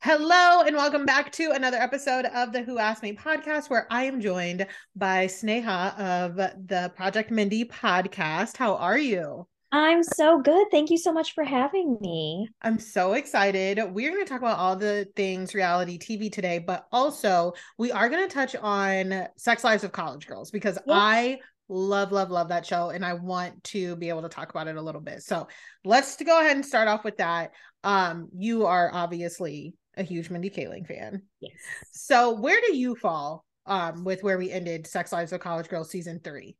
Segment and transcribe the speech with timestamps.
[0.00, 4.04] Hello, and welcome back to another episode of the Who Asked Me podcast, where I
[4.04, 8.56] am joined by Sneha of the Project Mindy podcast.
[8.56, 9.48] How are you?
[9.72, 10.68] I'm so good.
[10.70, 12.48] Thank you so much for having me.
[12.62, 13.80] I'm so excited.
[13.92, 18.08] We're going to talk about all the things reality TV today, but also we are
[18.08, 20.94] going to touch on Sex Lives of College Girls because yeah.
[20.94, 24.68] I love, love, love that show and I want to be able to talk about
[24.68, 25.24] it a little bit.
[25.24, 25.48] So
[25.84, 27.50] let's go ahead and start off with that.
[27.82, 31.22] Um, you are obviously a huge Mindy Kaling fan.
[31.40, 31.52] Yes.
[31.92, 35.90] So where do you fall um with where we ended Sex Lives of College Girls
[35.90, 36.56] season three?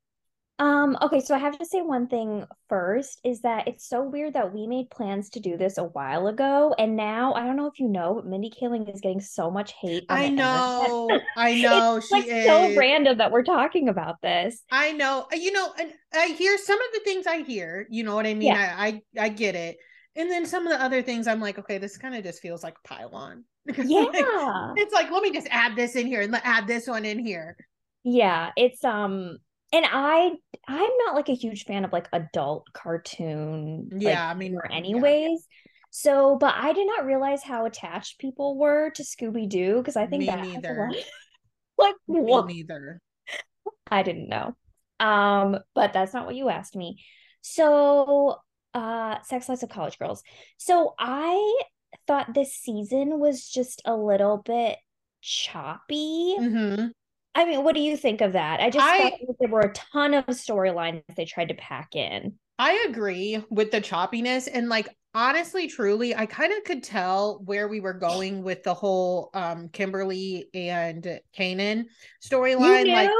[0.60, 4.34] Um, okay, so I have to say one thing first is that it's so weird
[4.34, 7.66] that we made plans to do this a while ago, and now I don't know
[7.66, 10.04] if you know, but Mindy Kaling is getting so much hate.
[10.08, 14.64] I know, I know, she like is so random that we're talking about this.
[14.72, 17.86] I know, you know, and I hear some of the things I hear.
[17.88, 18.48] You know what I mean?
[18.48, 18.74] Yeah.
[18.76, 19.76] I, I I get it,
[20.16, 22.62] and then some of the other things, I'm like, okay, this kind of just feels
[22.62, 23.10] like pile
[23.76, 24.00] Yeah.
[24.00, 24.24] like,
[24.76, 27.56] it's like, let me just add this in here and add this one in here.
[28.02, 28.50] Yeah.
[28.56, 29.38] It's, um,
[29.72, 30.32] and I,
[30.66, 33.90] I'm not like a huge fan of like adult cartoon.
[33.96, 34.10] Yeah.
[34.10, 35.28] Like, I mean, anyways.
[35.30, 35.36] Yeah.
[35.90, 40.06] So, but I did not realize how attached people were to Scooby Doo because I
[40.06, 40.90] think Me that neither.
[41.78, 42.46] like Me what?
[42.46, 43.00] neither.
[43.90, 44.54] I didn't know.
[45.00, 47.02] Um, but that's not what you asked me.
[47.40, 48.36] So
[48.78, 50.22] uh Sex Lives of College Girls.
[50.56, 51.60] So I
[52.06, 54.78] thought this season was just a little bit
[55.20, 56.36] choppy.
[56.38, 56.86] Mm-hmm.
[57.34, 58.60] I mean, what do you think of that?
[58.60, 62.34] I just I, thought there were a ton of storylines they tried to pack in.
[62.58, 67.68] I agree with the choppiness and like honestly truly I kind of could tell where
[67.68, 71.84] we were going with the whole um Kimberly and Kanan
[72.22, 73.10] storyline like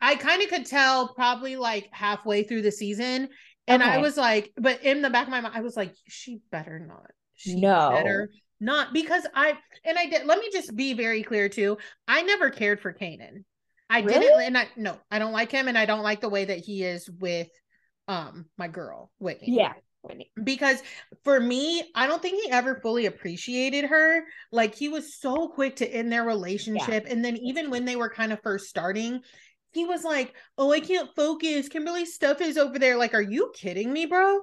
[0.00, 3.28] I kind of could tell probably like halfway through the season
[3.66, 3.92] and okay.
[3.92, 6.78] I was like, but in the back of my mind, I was like, she better
[6.78, 7.10] not.
[7.34, 7.90] She no.
[7.90, 9.54] better not because I
[9.84, 11.78] and I did let me just be very clear too.
[12.08, 13.44] I never cared for Kanan.
[13.88, 14.20] I really?
[14.20, 16.58] didn't and I no, I don't like him and I don't like the way that
[16.58, 17.48] he is with
[18.08, 19.56] um my girl, Whitney.
[19.56, 19.74] Yeah.
[20.42, 20.80] Because
[21.24, 24.22] for me, I don't think he ever fully appreciated her.
[24.52, 27.04] Like he was so quick to end their relationship.
[27.06, 27.12] Yeah.
[27.12, 29.20] And then even when they were kind of first starting,
[29.76, 31.68] he was like, "Oh, I can't focus.
[31.68, 34.40] Kimberly's stuff is over there." Like, are you kidding me, bro?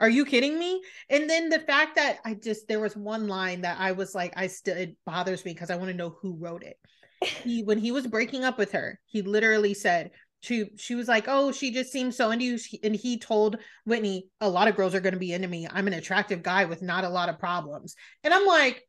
[0.00, 0.82] Are you kidding me?
[1.08, 4.32] And then the fact that I just there was one line that I was like,
[4.36, 6.76] I still it bothers me because I want to know who wrote it.
[7.44, 10.10] He when he was breaking up with her, he literally said
[10.40, 14.28] she she was like, "Oh, she just seems so into you." And he told Whitney,
[14.40, 15.68] "A lot of girls are going to be into me.
[15.70, 17.94] I'm an attractive guy with not a lot of problems."
[18.24, 18.82] And I'm like,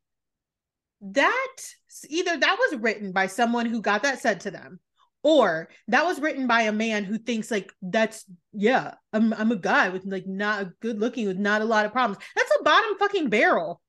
[1.02, 1.58] that
[2.10, 4.80] either that was written by someone who got that said to them
[5.24, 9.56] or that was written by a man who thinks like that's yeah i'm i'm a
[9.56, 12.24] guy with like not good looking with not a lot of problems.
[12.36, 13.82] That's a bottom fucking barrel.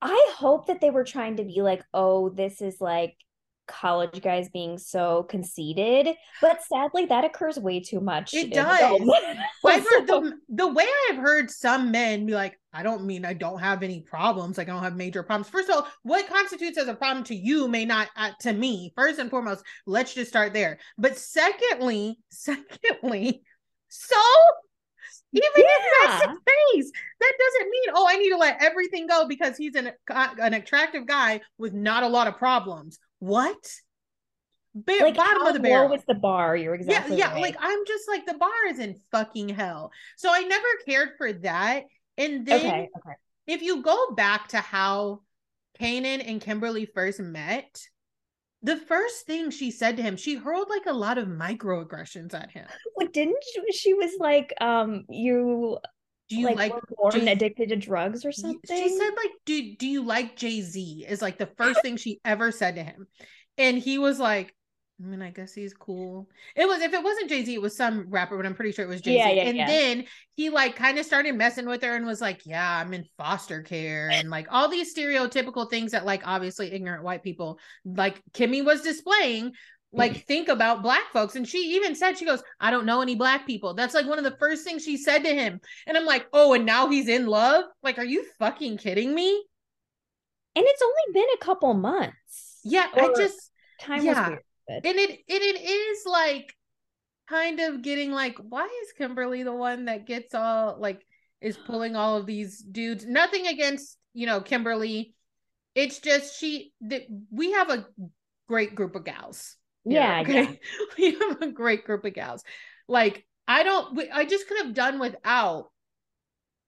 [0.00, 3.16] I hope that they were trying to be like oh this is like
[3.68, 6.14] college guys being so conceited.
[6.40, 9.00] But sadly that occurs way too much it does.
[9.62, 13.82] The, the way i've heard some men be like i don't mean i don't have
[13.82, 16.94] any problems like i don't have major problems first of all what constitutes as a
[16.94, 20.78] problem to you may not uh, to me first and foremost let's just start there
[20.98, 23.42] but secondly secondly
[23.88, 24.16] so
[25.34, 25.64] even yeah.
[25.64, 26.40] if that's the
[26.74, 30.52] case, that doesn't mean, oh, I need to let everything go because he's an, an
[30.52, 33.72] attractive guy with not a lot of problems what?
[34.74, 35.88] Ba- like bottom of the barrel.
[35.88, 36.56] with the bar.
[36.56, 37.32] You're exactly yeah, yeah.
[37.34, 37.42] Right.
[37.42, 39.92] Like I'm just like the bar is in fucking hell.
[40.16, 41.84] So I never cared for that.
[42.22, 43.16] And then okay, okay.
[43.46, 45.20] if you go back to how
[45.80, 47.80] Kanan and Kimberly first met,
[48.62, 52.50] the first thing she said to him, she hurled like a lot of microaggressions at
[52.50, 52.66] him.
[52.96, 55.78] Like, didn't she, she was like, um, you
[56.28, 58.60] do you like, like born addicted to drugs or something?
[58.68, 61.04] She said like, do do you like Jay Z?
[61.08, 63.08] Is like the first thing she ever said to him,
[63.58, 64.54] and he was like,
[65.02, 66.28] I mean, I guess he's cool.
[66.54, 68.84] It was if it wasn't Jay Z, it was some rapper, but I'm pretty sure
[68.84, 69.18] it was Jay Z.
[69.18, 69.66] Yeah, yeah, and yeah.
[69.66, 70.04] then
[70.36, 73.62] he like kind of started messing with her and was like, "Yeah, I'm in foster
[73.62, 78.64] care," and like all these stereotypical things that like obviously ignorant white people like Kimmy
[78.64, 79.52] was displaying
[79.92, 80.20] like mm-hmm.
[80.20, 83.46] think about black folks and she even said she goes i don't know any black
[83.46, 86.26] people that's like one of the first things she said to him and i'm like
[86.32, 89.30] oh and now he's in love like are you fucking kidding me
[90.56, 93.50] and it's only been a couple months yeah i just
[93.80, 94.36] time yeah.
[94.68, 96.54] And it, it it is like
[97.28, 101.04] kind of getting like, why is Kimberly the one that gets all like
[101.40, 103.06] is pulling all of these dudes?
[103.06, 105.14] Nothing against, you know, Kimberly.
[105.74, 107.86] It's just she that we have a
[108.46, 109.56] great group of gals.
[109.84, 110.42] Yeah, okay.
[110.42, 110.54] Yeah.
[110.98, 112.42] we have a great group of gals.
[112.88, 115.70] Like I don't I just could have done without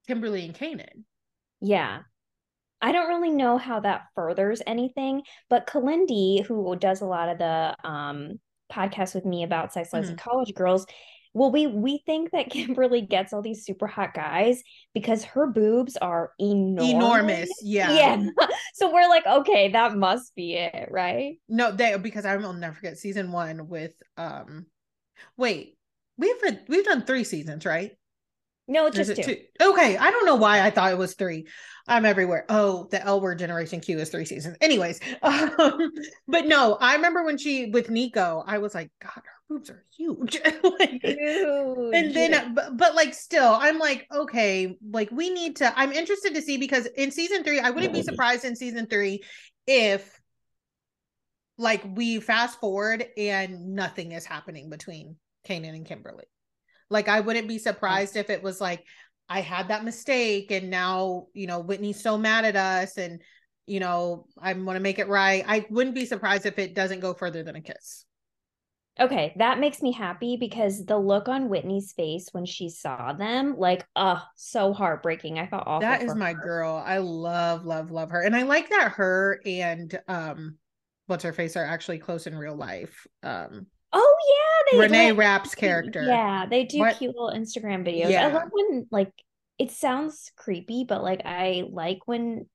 [0.07, 1.03] Kimberly and Kanan.
[1.61, 1.99] Yeah.
[2.85, 7.39] I don't really know how that furthers anything, but Kalindi, who does a lot of
[7.39, 8.39] the um
[8.71, 10.13] podcast with me about sex lives mm-hmm.
[10.13, 10.85] of college girls,
[11.33, 14.61] well, we we think that Kimberly gets all these super hot guys
[14.93, 16.93] because her boobs are enormous.
[16.93, 17.91] Enormous, yeah.
[17.91, 18.27] Yeah.
[18.75, 21.39] so we're like, okay, that must be it, right?
[21.49, 24.67] No, they because I will never forget season one with um
[25.37, 25.75] wait,
[26.19, 26.35] we've
[26.67, 27.93] we've done three seasons, right?
[28.67, 29.23] No, it's just two.
[29.23, 29.37] two.
[29.61, 31.47] Okay, I don't know why I thought it was three.
[31.87, 32.45] I'm everywhere.
[32.49, 34.57] Oh, the L word Generation Q is three seasons.
[34.59, 35.91] Anyways, um,
[36.27, 39.83] but no, I remember when she with Nico, I was like, God, her boobs are
[39.95, 40.41] huge.
[40.79, 41.95] like, huge.
[41.95, 45.79] And then, but, but, like, still, I'm like, okay, like we need to.
[45.79, 49.21] I'm interested to see because in season three, I wouldn't be surprised in season three
[49.67, 50.19] if
[51.57, 56.25] like we fast forward and nothing is happening between Kanan and Kimberly.
[56.89, 58.83] Like I wouldn't be surprised if it was like
[59.27, 63.21] I had that mistake and now, you know, Whitney's so mad at us and
[63.67, 65.43] you know, I want to make it right.
[65.47, 68.05] I wouldn't be surprised if it doesn't go further than a kiss.
[68.97, 73.57] Okay, that makes me happy because the look on Whitney's face when she saw them,
[73.57, 75.37] like, oh, so heartbreaking.
[75.37, 75.81] I felt awful.
[75.81, 76.41] That is my her.
[76.41, 76.81] girl.
[76.85, 78.21] I love, love, love her.
[78.21, 80.57] And I like that her and um
[81.07, 83.05] what's her face are actually close in real life.
[83.21, 83.67] Um
[83.97, 86.03] Oh yeah, they Renee like, Rapp's character.
[86.03, 86.97] Yeah, they do what?
[86.97, 88.09] cute little Instagram videos.
[88.09, 88.27] Yeah.
[88.27, 89.13] I love when like
[89.57, 92.45] it sounds creepy, but like I like when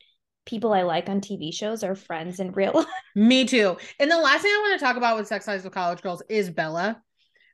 [0.44, 2.86] people I like on TV shows are friends in real life.
[3.14, 3.76] Me too.
[3.98, 6.22] And the last thing I want to talk about with Sex Lives of College Girls
[6.28, 7.02] is Bella,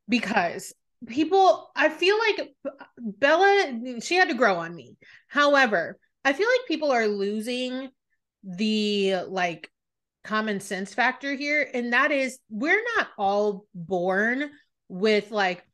[0.09, 0.75] because
[1.07, 2.55] people, I feel like
[2.99, 4.97] Bella, she had to grow on me.
[5.29, 7.91] However, I feel like people are losing
[8.43, 9.71] the like
[10.27, 14.51] common sense factor here and that is we're not all born
[14.89, 15.65] with like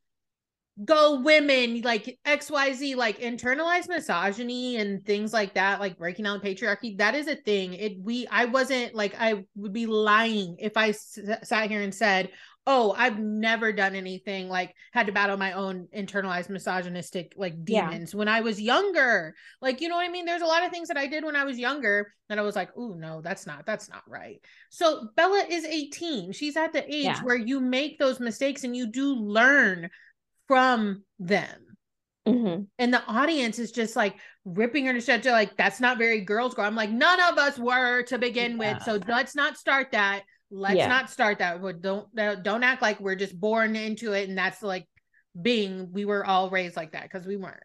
[0.85, 6.97] go women like xyz like internalized misogyny and things like that like breaking down patriarchy.
[6.97, 7.75] That is a thing.
[7.75, 11.95] It we i wasn't like i would be lying if I s- sat here and
[11.95, 12.31] said
[12.67, 18.13] oh, I've never done anything like had to battle my own internalized misogynistic like demons
[18.13, 18.19] yeah.
[18.19, 19.35] when I was younger.
[19.61, 20.25] Like, you know what I mean?
[20.25, 22.55] There's a lot of things that I did when I was younger that I was
[22.55, 24.41] like, oh, no, that's not, that's not right.
[24.71, 26.33] So Bella is 18.
[26.33, 27.23] She's at the age yeah.
[27.23, 29.91] where you make those mistakes and you do learn
[30.47, 31.59] from them.
[32.29, 32.63] Mm-hmm.
[32.79, 34.15] And the audience is just like
[34.45, 35.27] ripping her to shreds.
[35.27, 36.67] Like, that's not very girls' girl.
[36.67, 38.75] I'm like, none of us were to begin yeah.
[38.75, 38.85] with.
[38.85, 40.87] So let's not start that let's yeah.
[40.87, 44.87] not start that don't don't act like we're just born into it and that's like
[45.41, 47.63] being we were all raised like that because we weren't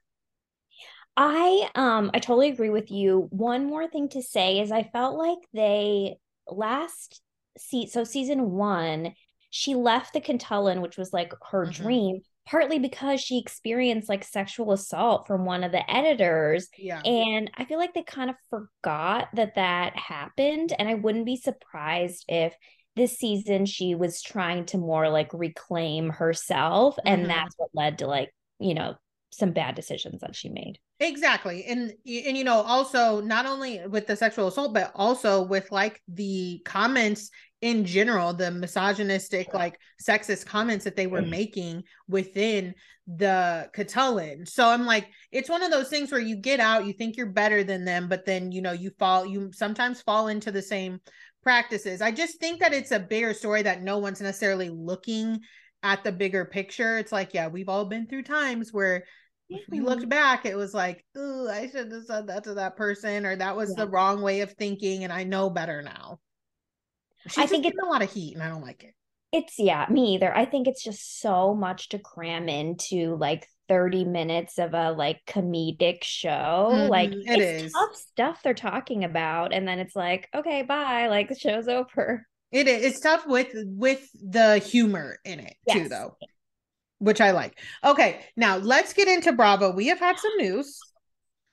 [1.18, 5.18] i um i totally agree with you one more thing to say is i felt
[5.18, 6.16] like they
[6.50, 7.22] last
[7.58, 9.14] see so season one
[9.50, 11.84] she left the Catullan, which was like her mm-hmm.
[11.84, 16.70] dream partly because she experienced like sexual assault from one of the editors.
[16.78, 17.02] Yeah.
[17.02, 20.74] And I feel like they kind of forgot that that happened.
[20.78, 22.56] And I wouldn't be surprised if
[22.98, 27.08] this season she was trying to more like reclaim herself mm-hmm.
[27.08, 28.96] and that's what led to like you know
[29.32, 34.08] some bad decisions that she made exactly and and you know also not only with
[34.08, 37.30] the sexual assault but also with like the comments
[37.62, 41.32] in general the misogynistic like sexist comments that they were mm-hmm.
[41.32, 42.74] making within
[43.08, 44.48] the Catullan.
[44.48, 47.26] So I'm like, it's one of those things where you get out, you think you're
[47.28, 51.00] better than them, but then you know you fall, you sometimes fall into the same
[51.48, 52.02] practices.
[52.02, 55.40] I just think that it's a bigger story that no one's necessarily looking
[55.82, 56.98] at the bigger picture.
[56.98, 59.06] It's like, yeah, we've all been through times where
[59.48, 60.10] if we looked mm-hmm.
[60.10, 63.56] back, it was like, oh, I should have said that to that person, or that
[63.56, 63.86] was yeah.
[63.86, 66.20] the wrong way of thinking, and I know better now.
[67.30, 68.94] She's I think it's a lot of heat, and I don't like it.
[69.32, 70.36] It's yeah, me either.
[70.36, 75.22] I think it's just so much to cram into like 30 minutes of a like
[75.26, 76.70] comedic show.
[76.72, 77.74] Mm-hmm, like it it's is.
[77.74, 79.54] tough stuff they're talking about.
[79.54, 81.08] And then it's like, okay, bye.
[81.08, 82.26] Like the show's over.
[82.52, 85.78] It is it's tough with with the humor in it yes.
[85.78, 86.18] too, though.
[87.00, 87.60] Which I like.
[87.84, 89.72] Okay, now let's get into Bravo.
[89.72, 90.80] We have had some news.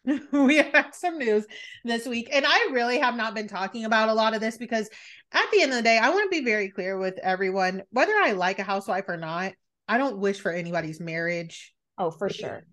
[0.33, 1.45] we have had some news
[1.85, 2.29] this week.
[2.33, 4.89] And I really have not been talking about a lot of this because
[5.33, 8.13] at the end of the day, I want to be very clear with everyone whether
[8.13, 9.53] I like a housewife or not.
[9.87, 12.65] I don't wish for anybody's marriage Oh, for sure.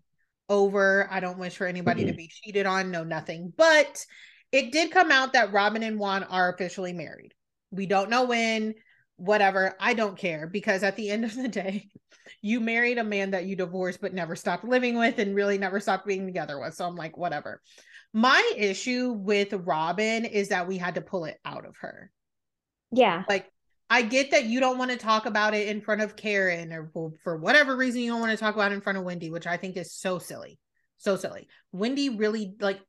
[0.49, 1.07] Over.
[1.09, 2.11] I don't wish for anybody mm-hmm.
[2.11, 2.91] to be cheated on.
[2.91, 3.53] No, nothing.
[3.55, 4.05] But
[4.51, 7.33] it did come out that Robyn and Juan are officially married.
[7.71, 8.75] We don't know when.
[9.21, 9.75] whatever.
[9.79, 11.89] I don't care because at the end of the day,
[12.41, 15.79] you married a man that you divorced but never stopped living with and really never
[15.79, 16.73] stopped being together with.
[16.73, 17.61] So I'm like, whatever.
[18.13, 22.11] My issue with Robyn is that we had to pull it out of her.
[22.91, 23.23] Yeah.
[23.29, 23.49] Like,
[23.91, 26.89] I get that you don't want to talk about it in front of Karen or
[27.23, 29.57] for whatever reason you don't want to talk about in front of Wendy, which I
[29.57, 30.57] think is so silly.
[30.97, 31.47] So silly.
[31.71, 32.79] Wendy really, like,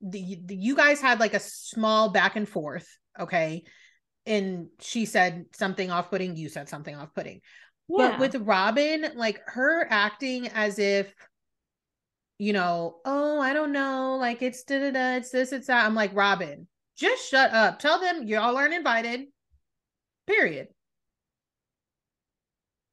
[0.00, 2.86] the, the you guys had like a small back and forth.
[3.18, 3.64] Okay
[4.26, 7.40] and she said something off putting, you said something off putting.
[7.88, 8.10] Yeah.
[8.10, 11.14] But with Robyn, like her acting as if,
[12.38, 15.86] you know, oh, I don't know, like it's da da da, it's this, it's that.
[15.86, 16.66] I'm like, Robyn,
[16.98, 17.78] just shut up.
[17.78, 19.26] Tell them y'all aren't invited.
[20.26, 20.68] Period.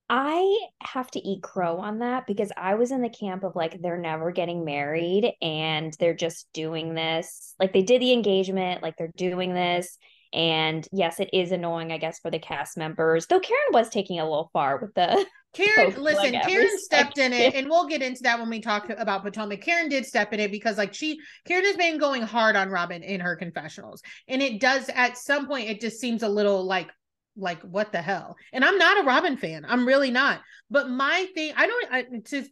[0.10, 3.82] I have to eat crow on that because I was in the camp of like
[3.82, 7.56] they're never getting married and they're just doing this.
[7.60, 9.98] Like they did the engagement, like they're doing this
[10.34, 13.28] and yes, it is annoying, I guess, for the cast members.
[13.28, 17.54] Though Karen was taking a little far with the Karen, listen, Karen stepped in it,
[17.54, 19.62] and we'll get into that when we talk about Potomac.
[19.62, 23.04] Karen did step in it because, like, she Karen has been going hard on Robyn
[23.04, 26.90] in her confessionals, and it does at some point it just seems a little like
[27.36, 31.28] like what the hell and i'm not a Robyn fan i'm really not but my
[31.34, 32.46] thing i don't I, to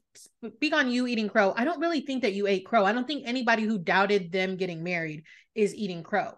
[0.56, 3.08] speak on you eating crow i don't really think that you ate crow i don't
[3.08, 5.24] think anybody who doubted them getting married
[5.54, 6.34] is eating crow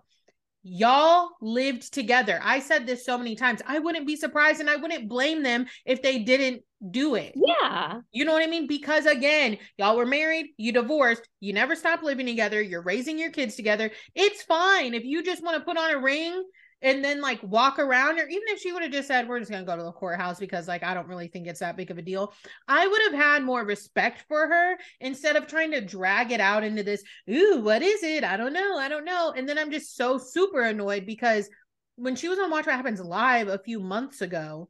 [0.66, 2.40] Y'all lived together.
[2.42, 3.62] I said this so many times.
[3.68, 7.34] I wouldn't be surprised and I wouldn't blame them if they didn't do it.
[7.36, 8.00] Yeah.
[8.14, 8.66] You know what I mean?
[8.66, 13.32] Because again, y'all were married, you divorced, you never stopped living together, you're raising your
[13.32, 13.92] kids together.
[14.16, 16.42] It's fine if you just want to put on a ring
[16.84, 19.50] and then like walk around or even if she would have just said we're just
[19.50, 21.90] going to go to the courthouse because like I don't really think it's that big
[21.90, 22.34] of a deal
[22.68, 26.64] I would have had more respect for her instead of trying to drag it out
[26.64, 29.72] into this ooh what is it I don't know I don't know and then I'm
[29.72, 31.50] just so super annoyed because
[31.96, 34.70] when she was on Watch What Happens live a few months ago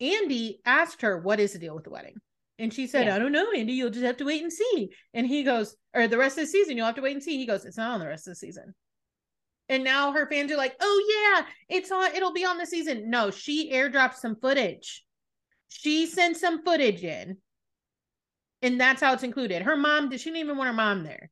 [0.00, 2.16] Andy asked her what is the deal with the wedding
[2.56, 3.16] and she said, yeah.
[3.16, 4.90] I don't know, Andy, you'll just have to wait and see.
[5.12, 7.36] And he goes, or the rest of the season, you'll have to wait and see.
[7.36, 8.74] He goes, It's not on the rest of the season.
[9.68, 13.10] And now her fans are like, oh yeah, it's on, it'll be on the season.
[13.10, 15.04] No, she airdropped some footage.
[15.68, 17.38] She sent some footage in.
[18.62, 19.62] And that's how it's included.
[19.62, 21.30] Her mom, she didn't even want her mom there.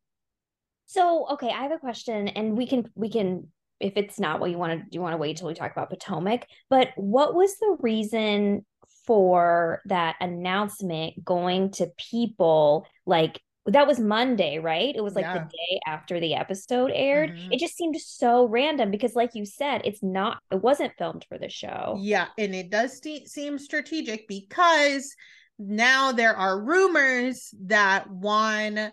[0.86, 3.48] So, okay, I have a question, and we can we can
[3.80, 5.72] if it's not what you want to do, you want to wait till we talk
[5.72, 6.46] about Potomac.
[6.70, 8.64] But what was the reason
[9.06, 14.94] for that announcement going to people like that was Monday, right?
[14.94, 15.34] It was like yeah.
[15.34, 17.30] the day after the episode aired.
[17.30, 17.52] Mm-hmm.
[17.52, 21.38] It just seemed so random because, like you said, it's not, it wasn't filmed for
[21.38, 21.96] the show.
[22.00, 22.26] Yeah.
[22.36, 25.14] And it does st- seem strategic because
[25.58, 28.92] now there are rumors that Juan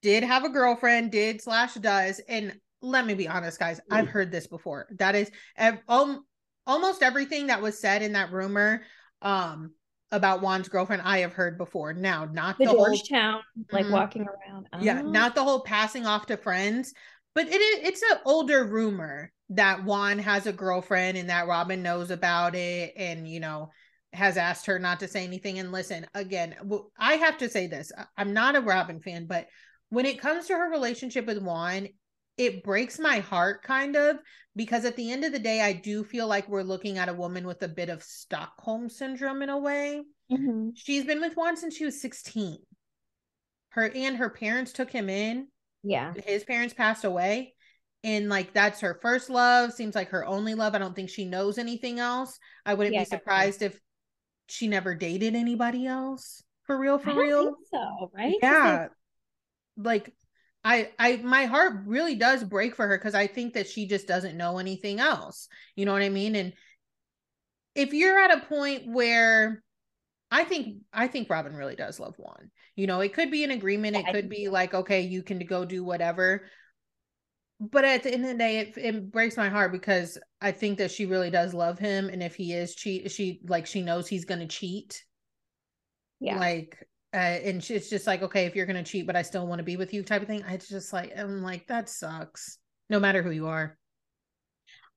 [0.00, 2.20] did have a girlfriend, did slash does.
[2.28, 3.94] And let me be honest, guys, mm-hmm.
[3.94, 4.10] I've mm.
[4.10, 4.88] heard this before.
[4.98, 6.24] That is ev- um,
[6.66, 8.82] almost everything that was said in that rumor
[9.20, 9.72] um
[10.10, 11.92] about Juan's girlfriend I have heard before.
[11.92, 13.92] Now, not the, the Georgetown, whole, like mm-hmm.
[13.92, 14.68] walking around.
[14.72, 14.78] Oh.
[14.80, 16.94] Yeah, not the whole passing off to friends,
[17.34, 21.82] but it is it's an older rumor that Juan has a girlfriend and that Robyn
[21.82, 23.70] knows about it and you know
[24.12, 25.58] has asked her not to say anything.
[25.58, 26.54] And listen, again,
[26.98, 27.92] I have to say this.
[28.16, 29.46] I'm not a Robyn fan, but
[29.90, 31.88] when it comes to her relationship with Juan,
[32.38, 34.18] it breaks my heart kind of
[34.56, 37.14] because at the end of the day i do feel like we're looking at a
[37.14, 40.02] woman with a bit of stockholm syndrome in a way.
[40.32, 40.70] Mm-hmm.
[40.74, 42.58] she's been with juan since she was 16
[43.70, 45.48] her and her parents took him in.
[45.82, 46.12] Yeah.
[46.24, 47.54] His parents passed away
[48.04, 49.72] and like that's her first love.
[49.72, 50.74] Seems like her only love.
[50.74, 52.38] I don't think she knows anything else.
[52.64, 53.78] I wouldn't yeah, be surprised if
[54.48, 57.54] she never dated anybody else for real for real.
[57.70, 58.36] so right?
[58.42, 58.88] Yeah.
[59.76, 60.12] Like
[60.64, 64.06] I I my heart really does break for her because I think that she just
[64.06, 65.48] doesn't know anything else.
[65.76, 66.34] You know what I mean?
[66.34, 66.52] And
[67.74, 69.62] if you're at a point where
[70.30, 72.50] I think I think Robyn really does love Juan.
[72.76, 73.96] You know, it could be an agreement.
[73.96, 76.44] It could be like, okay, you can go do whatever.
[77.60, 80.78] But at the end of the day, it, it breaks my heart because I think
[80.78, 84.06] that she really does love him, and if he is cheat, she like she knows
[84.06, 85.02] he's gonna cheat.
[86.20, 89.46] Yeah, like uh, and it's just like okay if you're gonna cheat but i still
[89.46, 92.58] want to be with you type of thing it's just like i'm like that sucks
[92.90, 93.78] no matter who you are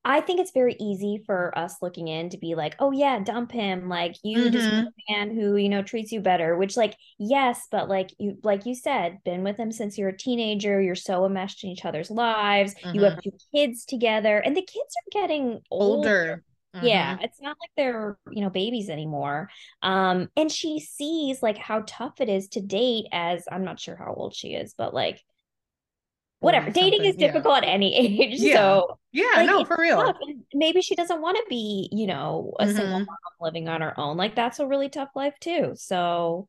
[0.04, 3.50] i think it's very easy for us looking in to be like oh yeah dump
[3.50, 4.52] him like you mm-hmm.
[4.52, 8.36] just a man who you know treats you better which like yes but like you
[8.42, 11.84] like you said been with him since you're a teenager you're so enmeshed in each
[11.86, 12.94] other's lives mm-hmm.
[12.94, 13.30] you have mm-hmm.
[13.30, 16.08] two kids together and the kids are getting older.
[16.08, 16.86] older Mm-hmm.
[16.86, 19.50] Yeah, it's not like they're, you know, babies anymore.
[19.82, 23.96] Um and she sees like how tough it is to date as I'm not sure
[23.96, 25.20] how old she is, but like
[26.42, 26.70] whatever.
[26.70, 27.68] Dating is difficult yeah.
[27.68, 28.40] at any age.
[28.40, 28.56] Yeah.
[28.56, 30.14] So yeah, like, no, for real.
[30.54, 32.76] Maybe she doesn't want to be, you know, a mm-hmm.
[32.76, 34.16] single mom living on her own.
[34.16, 35.72] Like that's a really tough life too.
[35.74, 36.48] So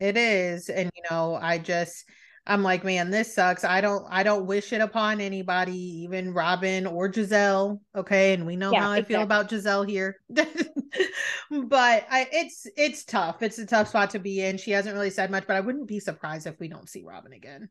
[0.00, 0.68] it is.
[0.68, 2.04] And you know, I just
[2.46, 3.64] I'm like, man, this sucks.
[3.64, 7.80] I don't I don't wish it upon anybody, even Robyn or Gizelle.
[7.94, 8.34] Okay.
[8.34, 10.16] And we know yeah, how I feel about Gizelle here.
[10.28, 13.42] but I it's it's tough.
[13.42, 14.58] It's a tough spot to be in.
[14.58, 17.32] She hasn't really said much, but I wouldn't be surprised if we don't see Robyn
[17.32, 17.68] again.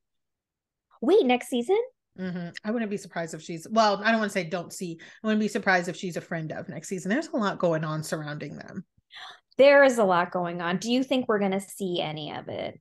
[1.02, 1.80] Wait, next season?
[2.20, 2.50] Mm-hmm.
[2.64, 5.00] I wouldn't be surprised if she's well, I don't want to say don't see.
[5.24, 7.10] I wouldn't be surprised if she's a friend of next season.
[7.10, 8.86] There's a lot going on surrounding them.
[9.58, 10.78] There is a lot going on.
[10.78, 12.80] Do you think we're gonna see any of it?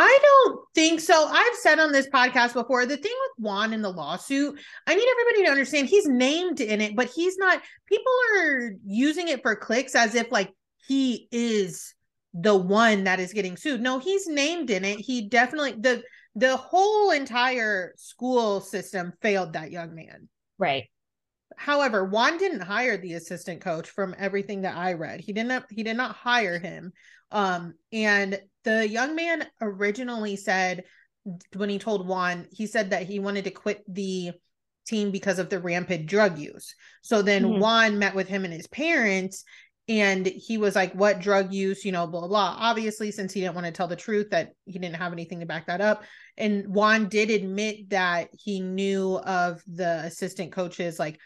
[0.00, 1.26] I don't think so.
[1.28, 5.08] I've said on this podcast before the thing with Juan in the lawsuit, I need
[5.10, 7.60] everybody to understand he's named in it, but he's not.
[7.86, 10.54] People are using it for clicks as if like
[10.86, 11.94] he is
[12.32, 13.80] the one that is getting sued.
[13.80, 15.00] No, he's named in it.
[15.00, 16.04] He definitely the
[16.36, 20.28] the whole entire school system failed that young man.
[20.58, 20.84] Right.
[21.56, 25.18] However, Juan didn't hire the assistant coach from everything that I read.
[25.18, 26.92] He didn't he did not hire him.
[27.30, 30.84] Um and the young man originally said
[31.54, 34.32] when he told Juan, he said that he wanted to quit the
[34.86, 36.74] team because of the rampant drug use.
[37.02, 37.60] So then mm-hmm.
[37.60, 39.44] Juan met with him and his parents
[39.88, 43.40] and he was like what drug use you know blah, blah blah obviously since he
[43.40, 46.04] didn't want to tell the truth that he didn't have anything to back that up
[46.36, 51.18] and juan did admit that he knew of the assistant coaches like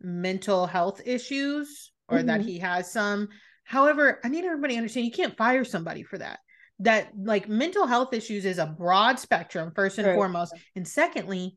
[0.00, 2.28] mental health issues or mm-hmm.
[2.28, 3.28] that he has some
[3.64, 6.38] however i need everybody to understand you can't fire somebody for that
[6.80, 10.14] that like mental health issues is a broad spectrum first and right.
[10.14, 11.56] foremost and secondly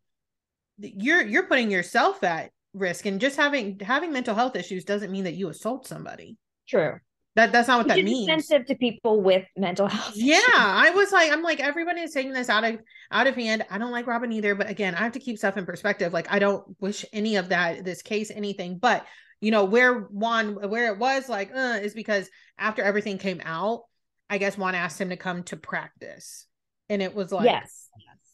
[0.80, 5.24] you're you're putting yourself at risk and just having having mental health issues doesn't mean
[5.24, 6.38] that you assault somebody
[6.68, 7.00] True.
[7.36, 8.28] That that's not what Which that means.
[8.28, 10.14] Sensitive to people with mental health.
[10.16, 12.80] Yeah, I was like, I'm like, everybody is taking this out of
[13.12, 13.64] out of hand.
[13.70, 16.14] I don't like Robyn either, but again, I have to keep stuff in perspective.
[16.14, 19.06] Like, I don't wish any of that this case anything, but
[19.42, 23.84] you know where Juan where it was like uh, is because after everything came out,
[24.30, 26.48] I guess Juan asked him to come to practice,
[26.90, 27.88] and it was like, yes,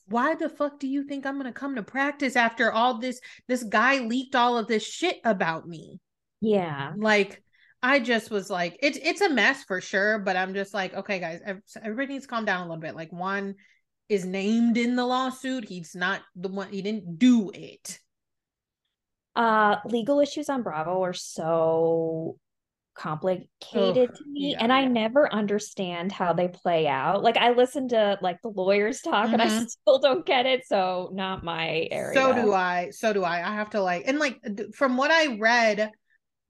[0.08, 3.20] why the fuck do you think I'm gonna come to practice after all this?
[3.48, 6.00] This guy leaked all of this shit about me.
[6.42, 7.44] Yeah, like
[7.84, 11.20] I just was like, it's it's a mess for sure, but I'm just like, okay,
[11.20, 11.42] guys,
[11.76, 12.96] everybody needs to calm down a little bit.
[12.96, 13.56] Like, Juan
[14.08, 15.66] is named in the lawsuit.
[15.66, 16.70] He's not the one.
[16.70, 18.00] He didn't do it.
[19.36, 22.38] Uh, legal issues on Bravo are so
[22.96, 23.50] complicated
[24.13, 27.88] oh, to me yeah, and i never understand how they play out like i listen
[27.88, 29.34] to like the lawyers talk mm-hmm.
[29.34, 29.63] and i mm-hmm.
[29.67, 33.56] still don't get it so not my area so do i so do i i
[33.56, 34.39] have to like and like
[34.76, 35.89] from what i read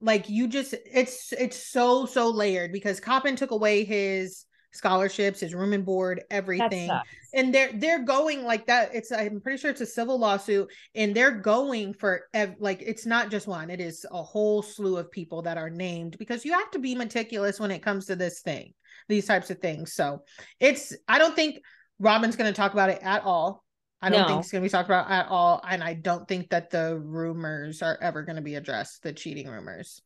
[0.04, 4.44] like you just it's it's so so layered because Coppin took away his
[4.74, 6.90] scholarships, his room and board, everything.
[7.32, 8.94] And they're they're going like that.
[8.94, 13.06] It's I'm pretty sure it's a civil lawsuit, and they're going for ev- like it's
[13.06, 13.70] not just one.
[13.70, 16.94] It is a whole slew of people that are named because you have to be
[16.94, 18.74] meticulous when it comes to this thing,
[19.08, 19.94] these types of things.
[19.94, 20.22] So
[20.60, 21.60] it's I don't think
[21.98, 23.64] Robyn's going to talk about it at all.
[24.02, 24.28] I don't no.
[24.28, 25.62] think it's going to be talked about at all.
[25.66, 29.48] And I don't think that the rumors are ever going to be addressed, the cheating
[29.48, 30.02] rumors.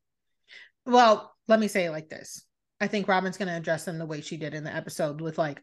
[0.87, 2.45] Well, let me say it like this
[2.81, 5.39] I think Robyn's going to address them the way she did in the episode with
[5.39, 5.63] like,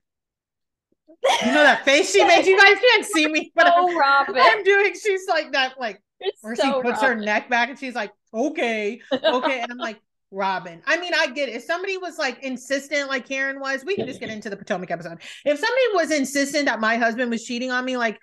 [1.08, 2.46] you know, that face she made.
[2.46, 4.36] You guys can't see me, but so I'm, Robyn.
[4.38, 7.18] I'm doing, she's like that, like, it's where so she puts Robyn.
[7.20, 9.62] her neck back and she's like, okay, okay.
[9.62, 10.00] and I'm like,
[10.32, 10.82] Robyn.
[10.86, 11.56] I mean, I get it.
[11.56, 14.92] If somebody was like insistent, like Karen was, we can just get into the Potomac
[14.92, 15.20] episode.
[15.46, 18.20] If somebody was insistent that my husband was cheating on me, like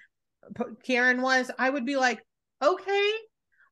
[0.85, 2.21] Karen was, I would be like,
[2.63, 3.13] okay.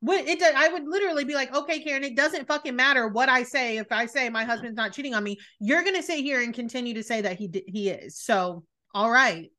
[0.00, 3.42] What it I would literally be like, okay, Karen, it doesn't fucking matter what I
[3.42, 3.76] say.
[3.76, 6.94] If I say my husband's not cheating on me, you're gonna sit here and continue
[6.94, 8.18] to say that he he is.
[8.18, 9.50] So, all right.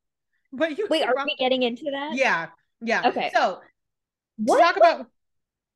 [0.52, 2.14] But you wait, are we getting into that?
[2.14, 2.48] Yeah,
[2.80, 3.08] yeah.
[3.08, 3.30] Okay.
[3.32, 3.60] So,
[4.36, 5.06] what, talk about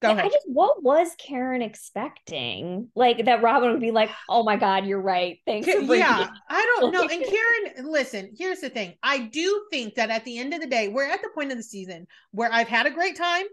[0.02, 0.26] Go ahead.
[0.26, 2.88] I just what was Karen expecting?
[2.94, 5.38] Like that Robyn would be like, "Oh my god, you're right.
[5.46, 7.02] Thanks." yeah, I don't know.
[7.02, 7.24] And
[7.74, 8.35] Karen, listen.
[8.37, 8.94] Here's the thing.
[9.02, 11.57] I do think that at the end of the day, we're at the point of
[11.57, 13.46] the season where I've had a great time.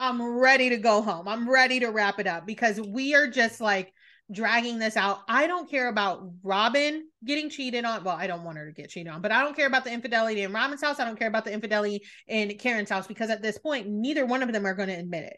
[0.00, 1.28] I'm ready to go home.
[1.28, 3.92] I'm ready to wrap it up because we are just like
[4.32, 5.20] dragging this out.
[5.28, 8.04] I don't care about Robyn getting cheated on.
[8.04, 9.92] Well, I don't want her to get cheated on, but I don't care about the
[9.92, 10.98] infidelity in Robyn's house.
[10.98, 14.42] I don't care about the infidelity in Karen's house because at this point, neither one
[14.42, 15.36] of them are going to admit it.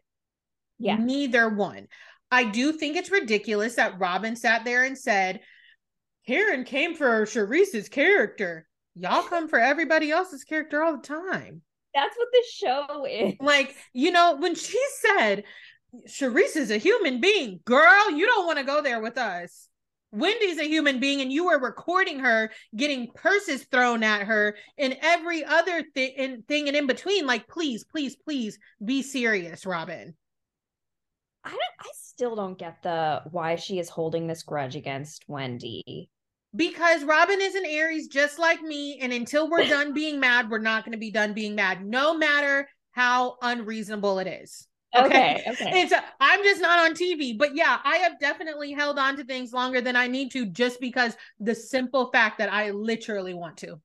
[0.78, 0.96] Yeah.
[0.96, 1.88] Neither one.
[2.30, 5.40] I do think it's ridiculous that Robyn sat there and said,
[6.26, 8.66] Karen came for Charrisse's character.
[8.94, 11.62] Y'all come for everybody else's character all the time.
[11.96, 13.34] That's what the show is.
[13.40, 15.44] Like, you know, when she said,
[16.06, 19.68] Charrisse is a human being, girl, you don't want to go there with us.
[20.12, 24.96] Wendy's a human being and you were recording her getting purses thrown at her and
[25.00, 27.26] every other thing thing and in between.
[27.26, 30.14] Like, please, please, please be serious, Robyn.
[31.44, 36.10] I don't I still don't get the why she is holding this grudge against Wendy.
[36.56, 38.98] Because Robyn is an Aries just like me.
[39.00, 42.16] And until we're done being mad, we're not going to be done being mad, no
[42.16, 44.66] matter how unreasonable it is.
[44.96, 45.06] Okay.
[45.06, 45.44] Okay.
[45.50, 45.82] okay.
[45.82, 47.36] It's I'm just not on TV.
[47.36, 50.80] But yeah, I have definitely held on to things longer than I need to just
[50.80, 53.80] because the simple fact that I literally want to.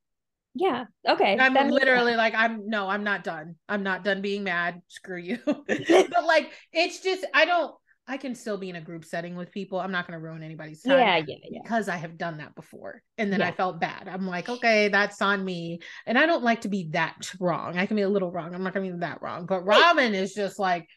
[0.53, 0.85] Yeah.
[1.07, 1.37] Okay.
[1.39, 3.55] I'm literally like, I'm no, I'm not done.
[3.69, 4.81] I'm not done being mad.
[4.87, 5.39] Screw you.
[5.45, 7.73] but like it's just I don't
[8.07, 9.79] I can still be in a group setting with people.
[9.79, 10.97] I'm not going to ruin anybody's time.
[10.97, 11.59] Yeah, yeah, yeah.
[11.63, 13.03] Because I have done that before.
[13.17, 13.49] And then yeah.
[13.49, 14.07] I felt bad.
[14.07, 15.79] I'm like, okay, that's on me.
[16.05, 17.77] And I don't like to be that wrong.
[17.77, 18.53] I can be a little wrong.
[18.53, 19.45] I'm not going to be that wrong.
[19.45, 20.87] But Robyn is just like,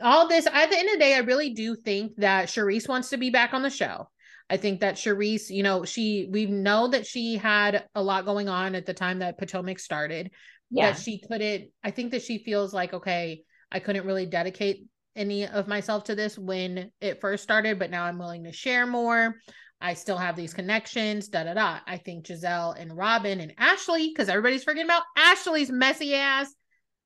[0.00, 0.46] all this.
[0.46, 3.30] At the end of the day, I really do think that Charrisse wants to be
[3.30, 4.08] back on the show.
[4.48, 8.48] I think that Charrisse, you know, she, we know that she had a lot going
[8.48, 10.30] on at the time that Potomac started.
[10.70, 10.92] Yeah.
[10.92, 15.46] That she couldn't, I think that she feels like, okay, I couldn't really dedicate any
[15.46, 19.36] of myself to this when it first started, but now I'm willing to share more.
[19.80, 21.78] I still have these connections, da da da.
[21.86, 26.54] I think Gizelle and Robyn and Ashley, because everybody's forgetting about Ashley's messy ass.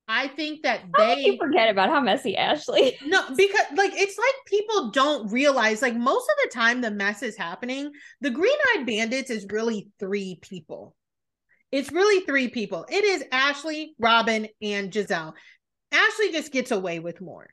[0.09, 2.97] I think that they forget about how messy Ashley.
[3.05, 7.23] No, because like it's like people don't realize like most of the time the mess
[7.23, 7.91] is happening.
[8.21, 10.95] The Green Eyed Bandits is really three people.
[11.73, 12.87] It's really three people.
[12.89, 15.33] It is Ashley, Robyn, and Gizelle.
[15.93, 17.49] Ashley just gets away with more.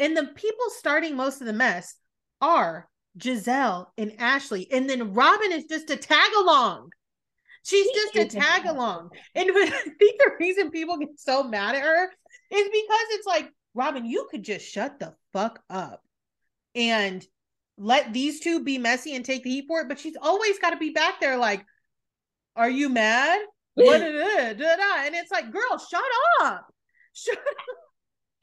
[0.00, 1.94] And the people starting most of the mess
[2.40, 4.70] are Gizelle and Ashley.
[4.70, 6.90] And then Robyn is just a tag along.
[7.64, 9.10] She's just a tag along.
[9.34, 12.10] And I think the reason people get so mad at her is
[12.64, 16.02] because it's like, Robyn, you could just shut the fuck up
[16.74, 17.24] and
[17.76, 19.88] let these two be messy and take the heat for it.
[19.88, 21.64] But she's always got to be back there, like,
[22.56, 23.40] are you mad?
[23.74, 24.60] What it is?
[24.60, 26.02] And it's like, girl, shut
[26.42, 26.66] up.
[27.14, 27.87] Shut up.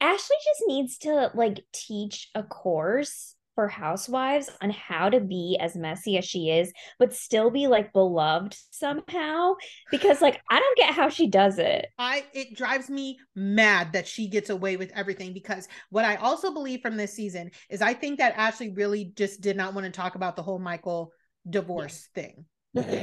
[0.00, 5.74] Ashley just needs to like teach a course for housewives on how to be as
[5.74, 9.54] messy as she is, but still be like beloved somehow.
[9.90, 11.86] Because like I don't get how she does it.
[11.98, 16.52] I it drives me mad that she gets away with everything because what I also
[16.52, 19.90] believe from this season is I think that Ashley really just did not want to
[19.90, 21.12] talk about the whole Michael
[21.48, 22.22] divorce yeah.
[22.22, 22.44] thing.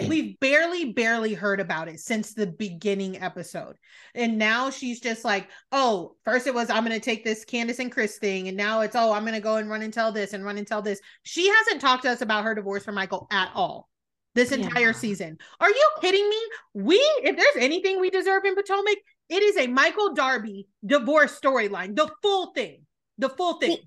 [0.08, 3.78] We've barely, barely heard about it since the beginning episode.
[4.14, 7.80] And now she's just like, oh, first it was, I'm going to take this Candace
[7.80, 8.48] and Chris thing.
[8.48, 10.58] And now it's, oh, I'm going to go and run and tell this and run
[10.58, 11.02] and tell this.
[11.24, 13.90] She hasn't talked to us about her divorce from Michael at all
[14.36, 14.92] this entire yeah.
[14.92, 15.38] season.
[15.60, 16.38] Are you kidding me?
[16.74, 18.98] We, if there's anything we deserve in Potomac,
[19.30, 22.86] it is a Michael Darby divorce storyline, the full thing,
[23.18, 23.78] the full thing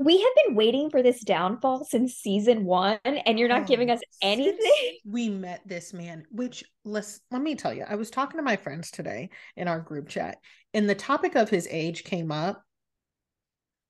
[0.00, 3.90] we have been waiting for this downfall since season one, and you're not oh, giving
[3.90, 4.56] us anything.
[5.04, 8.56] We met this man, which let's let me tell you, I was talking to my
[8.56, 10.38] friends today in our group chat,
[10.72, 12.62] and the topic of his age came up.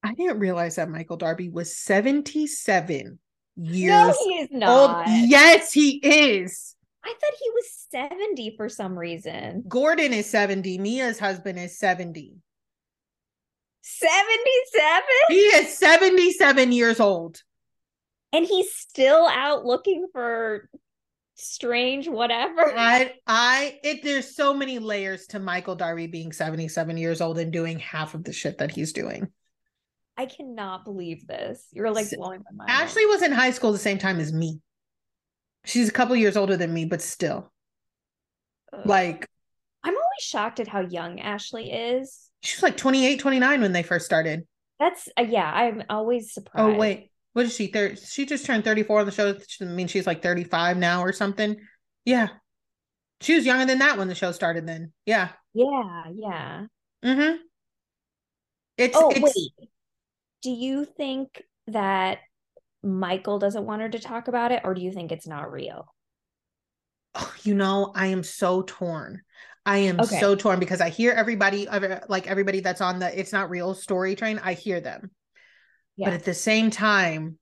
[0.02, 3.18] I didn't realize that Michael Darby was 77
[3.56, 4.96] years no, he is not.
[4.96, 5.06] old.
[5.06, 6.74] Yes, he is.
[7.04, 9.62] I thought he was 70 for some reason.
[9.68, 10.78] Gordon is 70.
[10.78, 12.36] Mia's husband is 70.
[13.82, 15.02] 77?
[15.28, 17.42] He is 77 years old.
[18.32, 20.68] And he's still out looking for
[21.34, 22.72] strange whatever.
[22.76, 27.52] I I it there's so many layers to Michael Darby being 77 years old and
[27.52, 29.28] doing half of the shit that he's doing.
[30.16, 31.66] I cannot believe this.
[31.72, 32.70] You're like blowing my mind.
[32.70, 34.60] Ashley was in high school the same time as me.
[35.64, 37.50] She's a couple years older than me, but still.
[38.72, 38.80] Ugh.
[38.84, 39.26] Like
[39.82, 42.29] I'm always shocked at how young Ashley is.
[42.42, 44.46] She was like 28, 29 when they first started.
[44.78, 45.50] That's uh, yeah.
[45.52, 46.76] I'm always surprised.
[46.76, 47.66] Oh wait, what is she?
[47.66, 49.36] Thir- she just turned 34 on the show.
[49.60, 51.56] I mean, she's like 35 now or something.
[52.04, 52.28] Yeah,
[53.20, 54.66] she was younger than that when the show started.
[54.66, 56.66] Then yeah, yeah, yeah.
[57.04, 57.36] Mm-hmm.
[58.78, 59.20] It's oh it's...
[59.20, 59.68] wait.
[60.42, 62.20] Do you think that
[62.82, 65.94] Michael doesn't want her to talk about it, or do you think it's not real?
[67.14, 69.20] Oh, you know, I am so torn.
[69.66, 70.20] I am okay.
[70.20, 71.68] so torn because I hear everybody,
[72.08, 75.10] like everybody that's on the it's not real story train, I hear them.
[75.96, 76.06] Yeah.
[76.06, 77.38] But at the same time,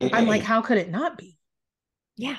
[0.00, 1.36] I'm like, how could it not be?
[2.16, 2.38] Yeah.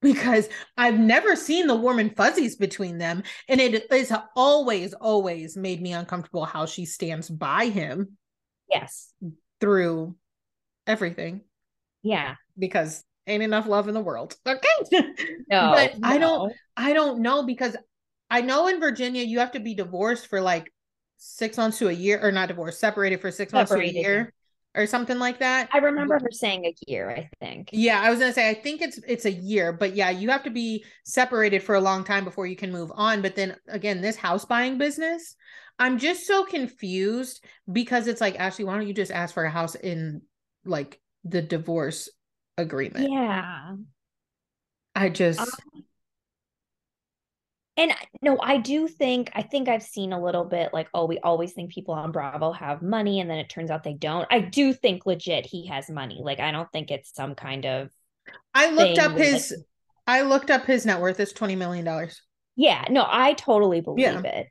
[0.00, 3.22] Because I've never seen the warm and fuzzies between them.
[3.48, 8.16] And it is always, always made me uncomfortable how she stands by him.
[8.70, 9.12] Yes.
[9.60, 10.14] Through
[10.86, 11.40] everything.
[12.02, 12.36] Yeah.
[12.58, 14.36] Because ain't enough love in the world.
[14.46, 15.04] Okay.
[15.50, 16.08] No, but no.
[16.08, 17.76] I don't I don't know because
[18.30, 20.72] I know in Virginia you have to be divorced for like
[21.18, 23.94] six months to a year or not divorced, separated for six separated.
[23.94, 24.32] months to a year.
[24.74, 25.68] or something like that.
[25.72, 27.70] I remember her saying a year, I think.
[27.72, 30.42] Yeah, I was gonna say I think it's it's a year, but yeah, you have
[30.44, 33.22] to be separated for a long time before you can move on.
[33.22, 35.36] But then again, this house buying business,
[35.78, 39.50] I'm just so confused because it's like Ashley, why don't you just ask for a
[39.50, 40.22] house in
[40.64, 42.08] like the divorce
[42.56, 43.10] agreement?
[43.10, 43.74] Yeah.
[44.94, 45.48] I just um,
[47.76, 51.18] and no, I do think I think I've seen a little bit like, oh, we
[51.18, 54.28] always think people on Bravo have money, and then it turns out they don't.
[54.30, 56.20] I do think legit he has money.
[56.22, 57.90] Like, I don't think it's some kind of.
[58.54, 59.50] I looked up his.
[59.50, 59.66] Like,
[60.06, 61.18] I looked up his net worth.
[61.18, 62.22] It's twenty million dollars.
[62.54, 64.22] Yeah, no, I totally believe yeah.
[64.22, 64.48] it.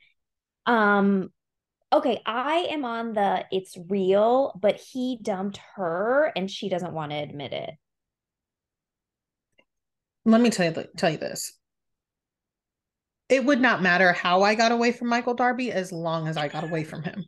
[0.65, 1.31] Um,
[1.93, 7.11] okay, I am on the it's real, but he dumped her, and she doesn't want
[7.11, 7.69] to admit it.
[10.25, 11.53] Let me tell you tell you this
[13.29, 16.49] it would not matter how I got away from Michael Darby as long as I
[16.49, 17.25] got away from him.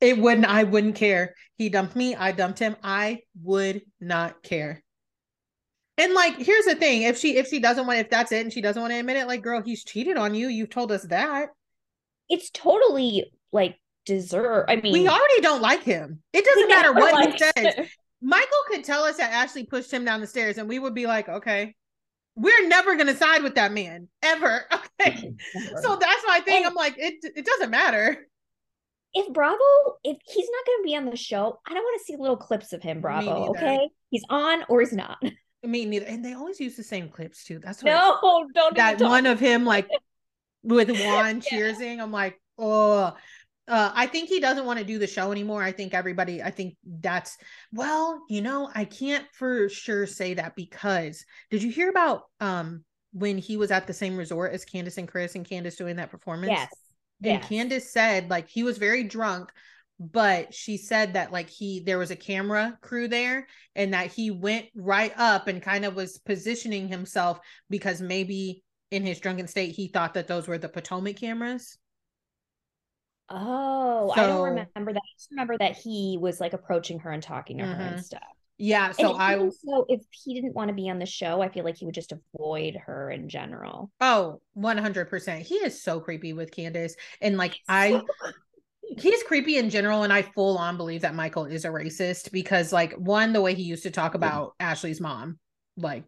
[0.00, 1.34] It wouldn't, I wouldn't care.
[1.56, 2.76] He dumped me, I dumped him.
[2.84, 4.84] I would not care.
[5.96, 8.52] And like, here's the thing: if she if she doesn't want, if that's it, and
[8.52, 10.46] she doesn't want to admit it, like, girl, he's cheated on you.
[10.46, 11.48] You've told us that.
[12.28, 14.66] It's totally like deserve.
[14.68, 16.22] I mean, we already don't like him.
[16.32, 17.88] It doesn't matter what he says.
[18.22, 21.08] Michael could tell us that Ashley pushed him down the stairs, and we would be
[21.08, 21.74] like, okay,
[22.38, 24.64] we're never gonna side with that man ever.
[25.00, 25.32] Okay.
[25.80, 26.56] so that's my thing.
[26.56, 28.26] And I'm like, it it doesn't matter.
[29.14, 29.58] If Bravo,
[30.02, 32.72] if he's not gonna be on the show, I don't want to see little clips
[32.72, 33.50] of him, Bravo.
[33.50, 33.88] Okay.
[34.10, 35.18] He's on or he's not.
[35.62, 36.06] Me neither.
[36.06, 37.60] And they always use the same clips too.
[37.60, 39.88] That's what no, don't that one of him like
[40.64, 41.58] with Juan yeah.
[41.58, 42.00] cheersing.
[42.00, 43.14] I'm like, oh,
[43.68, 45.62] uh, I think he doesn't want to do the show anymore.
[45.62, 47.36] I think everybody, I think that's,
[47.72, 52.84] well, you know, I can't for sure say that because did you hear about um
[53.12, 56.10] when he was at the same resort as Candace and Chris and Candace doing that
[56.10, 56.52] performance?
[56.52, 56.70] Yes.
[57.22, 57.48] And yes.
[57.48, 59.50] Candiace said like he was very drunk,
[60.00, 64.30] but she said that like he there was a camera crew there and that he
[64.30, 69.74] went right up and kind of was positioning himself because maybe in his drunken state
[69.74, 71.76] he thought that those were the Potomac cameras.
[73.30, 75.02] Oh, so, I don't remember that.
[75.02, 77.72] I just remember that he was like approaching her and talking to mm-hmm.
[77.72, 78.02] her and mm-hmm.
[78.02, 78.22] stuff.
[78.58, 78.90] Yeah.
[78.90, 81.76] So I so if he didn't want to be on the show, I feel like
[81.76, 83.90] he would just avoid her in general.
[84.00, 85.42] Oh, 100%.
[85.42, 86.96] He is so creepy with Candace.
[87.20, 88.02] And like I
[88.98, 92.72] he's creepy in general and I full on believe that Michael is a racist because
[92.72, 94.70] like one the way he used to talk about yeah.
[94.70, 95.38] Ashley's mom
[95.76, 96.04] like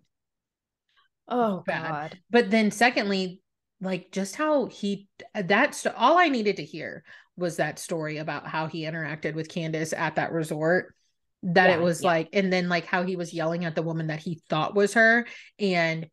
[1.29, 1.89] oh bad.
[1.89, 2.19] god.
[2.31, 3.43] But then secondly
[3.81, 7.05] like just how he that's all I needed to hear
[7.37, 10.95] was that story about how he interacted with Candiace at that resort
[11.43, 12.09] that yeah, it was yeah.
[12.09, 14.95] like and then like how he was yelling at the woman that he thought was
[14.95, 15.27] her
[15.59, 16.07] and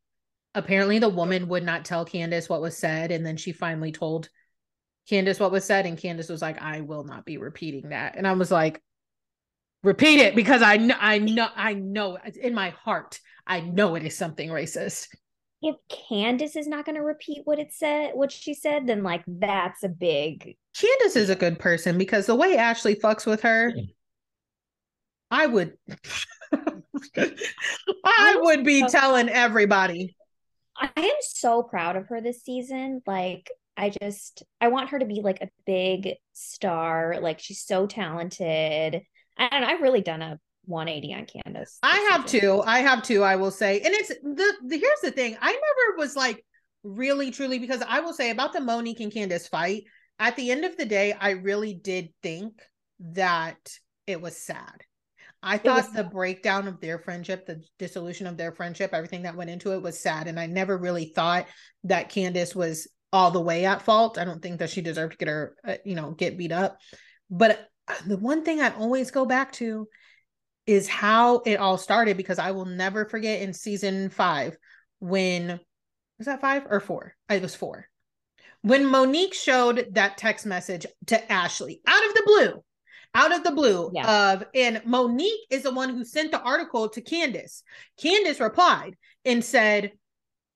[0.56, 4.30] apparently the woman would not tell Candiace what was said and then she finally told
[5.10, 8.26] Candiace what was said and Candiace was like I will not be repeating that and
[8.26, 8.82] I was like
[9.84, 14.04] repeat it because I know I know I know in my heart I know it
[14.04, 15.08] is something racist
[15.62, 19.24] if Candiace is not going to repeat what it said, what she said, then like
[19.28, 20.56] that's a big.
[20.76, 23.74] Candiace is a good person because the way Ashley fucks with her,
[25.32, 25.74] I would,
[28.06, 30.16] I would be telling everybody.
[30.80, 33.02] I am so proud of her this season.
[33.08, 37.18] Like, I just, I want her to be like a big star.
[37.20, 39.02] Like, she's so talented.
[39.38, 41.80] And I've really done a 180 on Candace.
[41.82, 42.62] I have two.
[42.66, 43.80] I have two, I will say.
[43.80, 45.38] And it's the, the here's the thing.
[45.42, 46.46] I never was like
[46.84, 49.84] really truly because I will say about the Monique and Candace fight,
[50.20, 52.54] at the end of the day, I really did think
[53.00, 53.58] that
[54.08, 54.84] it was sad.
[55.44, 59.52] I thought the breakdown of their friendship, the dissolution of their friendship, everything that went
[59.52, 60.28] into it was sad.
[60.28, 61.48] And I never really thought
[61.84, 64.18] that Candace was all the way at fault.
[64.18, 66.80] I don't think that she deserved to get her, uh, you know, get beat up.
[67.30, 69.88] But uh, the one thing I always go back to
[70.68, 74.58] is how it all started because I will never forget in season five
[75.00, 75.60] when
[76.18, 77.16] was that five or four?
[77.30, 77.88] It was four.
[78.62, 82.64] When Monique showed that text message to Ashley out of the blue,
[83.16, 84.34] out of the blue yeah.
[84.34, 87.64] of and Monique is the one who sent the article to Candiace.
[87.98, 89.92] Candiace replied and said,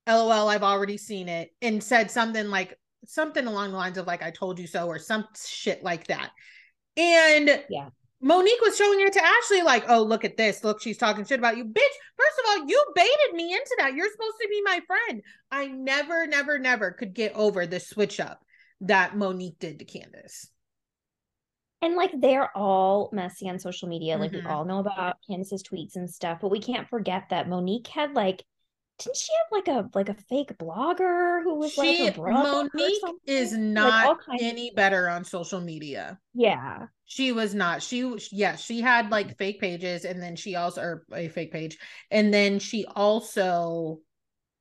[0.08, 4.24] LOL, I've already seen it, and said something like something along the lines of like
[4.24, 6.32] I told you so or some shit like that.
[6.98, 7.90] And yeah.
[8.22, 10.64] Monique was showing it to Ashley, like, oh, look at this.
[10.64, 11.66] Look, she's talking shit about you.
[11.66, 13.96] Bitch, first of all, you baited me into that.
[13.96, 15.22] You're supposed to be my friend.
[15.52, 18.40] I never, never, never could get over the switch up
[18.82, 20.50] that Monique did to Candace.
[21.82, 24.18] And like they're all messy on social media.
[24.18, 24.48] Like mm-hmm.
[24.48, 28.14] we all know about Candace's tweets and stuff, but we can't forget that Monique had
[28.14, 28.44] like
[29.04, 32.70] didn't she have like a like a fake blogger who was she, like her brother
[32.74, 36.20] Monique is not like any better on social media.
[36.34, 36.88] Yeah.
[37.06, 37.82] She was not.
[37.82, 41.78] She yeah, she had like fake pages and then she also or a fake page.
[42.12, 44.00] And then she also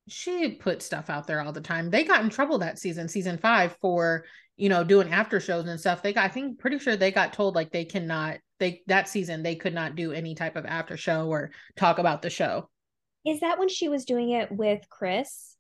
[0.09, 1.91] she put stuff out there all the time.
[1.91, 4.25] They got in trouble that season, season 5 for,
[4.57, 6.03] you know, doing after shows and stuff.
[6.03, 9.43] They got I think pretty sure they got told like they cannot they that season
[9.43, 12.69] they could not do any type of after show or talk about the show.
[13.27, 15.57] Is that when she was doing it with Chris?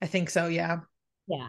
[0.00, 0.80] I think so, yeah.
[1.26, 1.48] Yeah.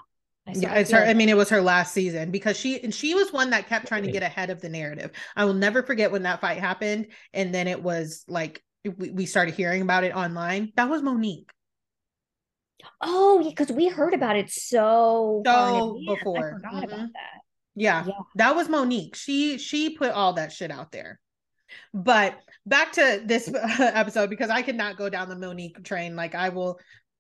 [0.54, 1.04] Yeah, it's her.
[1.04, 3.88] I mean, it was her last season because she and she was one that kept
[3.88, 5.10] trying to get ahead of the narrative.
[5.36, 9.26] I will never forget when that fight happened, and then it was like we, we
[9.26, 10.72] started hearing about it online.
[10.76, 11.50] That was Monique.
[13.02, 16.38] Oh, because we heard about it so so before.
[16.38, 16.84] I forgot mm-hmm.
[16.84, 17.42] about that.
[17.74, 19.16] Yeah, yeah, that was Monique.
[19.16, 21.20] She she put all that shit out there.
[21.94, 26.16] But back to this episode because I cannot go down the Monique train.
[26.16, 26.80] Like I will,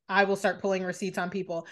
[0.10, 1.68] I will start pulling receipts on people.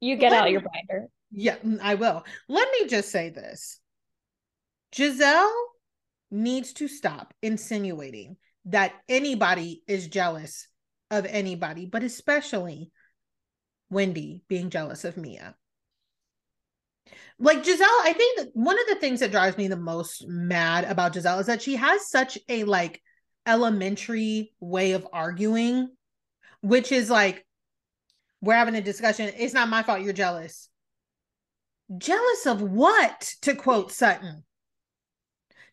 [0.00, 1.06] You get Let out me, your binder.
[1.30, 2.24] Yeah, mm, I will.
[2.48, 3.80] Let me just say this:
[4.94, 5.50] Gizelle
[6.30, 10.68] needs to stop insinuating that anybody is jealous
[11.10, 12.90] of anybody, but especially
[13.90, 15.54] Wendy being jealous of Mia
[17.38, 20.84] like Gizelle, I think that one of the things that drives me the most mad
[20.84, 23.02] about Gizelle is that she has such a like
[23.46, 25.88] elementary way of arguing,
[26.60, 27.44] which is like,
[28.40, 29.32] we're having a discussion.
[29.36, 30.68] It's not my fault you're jealous.
[31.96, 33.34] Jealous of what?
[33.42, 34.44] To quote Sutton.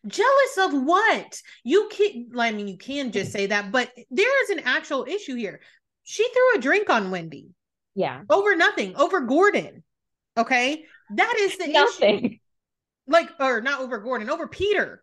[0.06, 1.40] Jealous of what?
[1.62, 2.28] You can't.
[2.36, 5.60] I mean, you can just say that, but there is an actual issue here.
[6.02, 7.50] She threw a drink on Wendy.
[7.94, 8.22] Yeah.
[8.28, 9.84] Over nothing, over Gordon.
[10.36, 10.86] Okay.
[11.14, 12.24] That is the nothing.
[12.24, 12.36] Issue.
[13.06, 15.02] Like, or not over Gordon, over Peter.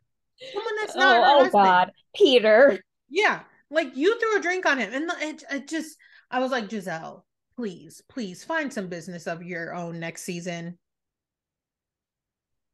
[0.54, 1.18] Someone that's not.
[1.18, 2.80] Oh, oh God, Peter.
[3.10, 3.42] Yeah,
[3.72, 5.98] like you threw a drink on him, and it, it just,
[6.32, 7.24] I was like, Gizelle,
[7.56, 10.78] please, please find some business of your own next season.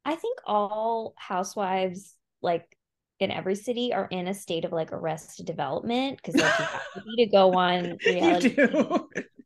[0.04, 2.64] I think all housewives, like
[3.18, 6.94] in every city, are in a state of like arrested development because like you have
[6.94, 8.56] to to go on reality.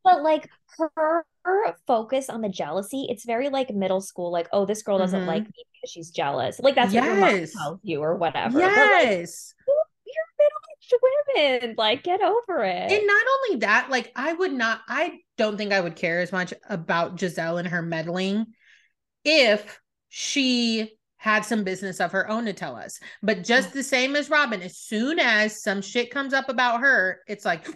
[0.02, 4.64] But like her, her, focus on the jealousy, it's very like middle school, like, oh,
[4.64, 5.28] this girl doesn't mm-hmm.
[5.28, 6.58] like me because she's jealous.
[6.58, 7.04] Like that's yes.
[7.04, 8.58] what your mom tells you or whatever.
[8.58, 9.54] Yes.
[9.66, 11.74] But, like, you're middle-aged women.
[11.76, 12.92] Like, get over it.
[12.92, 16.32] And not only that, like I would not, I don't think I would care as
[16.32, 18.46] much about Gizelle and her meddling
[19.24, 22.98] if she had some business of her own to tell us.
[23.22, 27.20] But just the same as Robyn, as soon as some shit comes up about her,
[27.28, 27.68] it's like,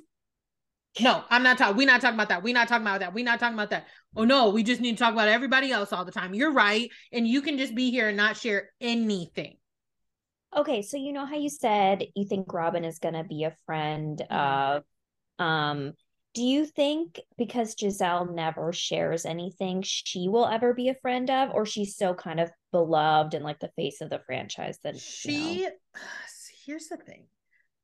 [1.00, 1.76] no, I'm not talking.
[1.76, 2.42] We're not talking about that.
[2.42, 3.14] We're not talking about that.
[3.14, 3.86] We're not talking about that.
[4.16, 6.34] Oh no, we just need to talk about everybody else all the time.
[6.34, 6.90] You're right.
[7.12, 9.56] And you can just be here and not share anything.
[10.56, 14.20] Okay, so you know how you said you think Robyn is gonna be a friend
[14.30, 14.84] of
[15.40, 15.94] um
[16.34, 21.50] do you think because Gizelle never shares anything, she will ever be a friend of,
[21.52, 25.60] or she's so kind of beloved and like the face of the franchise that she
[25.60, 25.70] you know?
[26.66, 27.26] here's the thing.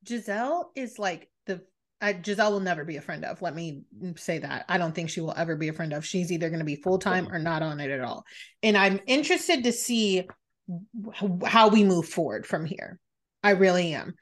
[0.05, 1.29] Gizelle is like
[2.01, 3.43] I, Gizelle will never be a friend of.
[3.43, 3.83] Let me
[4.17, 4.65] say that.
[4.69, 6.05] I don't think she will ever be a friend of.
[6.05, 8.25] She's either going to be full time or not on it at all.
[8.63, 10.27] And I'm interested to see
[11.45, 12.99] how we move forward from here.
[13.43, 14.15] I really am.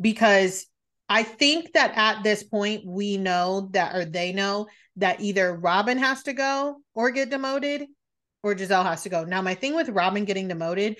[0.00, 0.66] Because
[1.08, 4.66] I think that at this point, we know that, or they know
[4.96, 7.86] that either Robyn has to go or get demoted
[8.42, 9.24] or Gizelle has to go.
[9.24, 10.98] Now, my thing with Robyn getting demoted,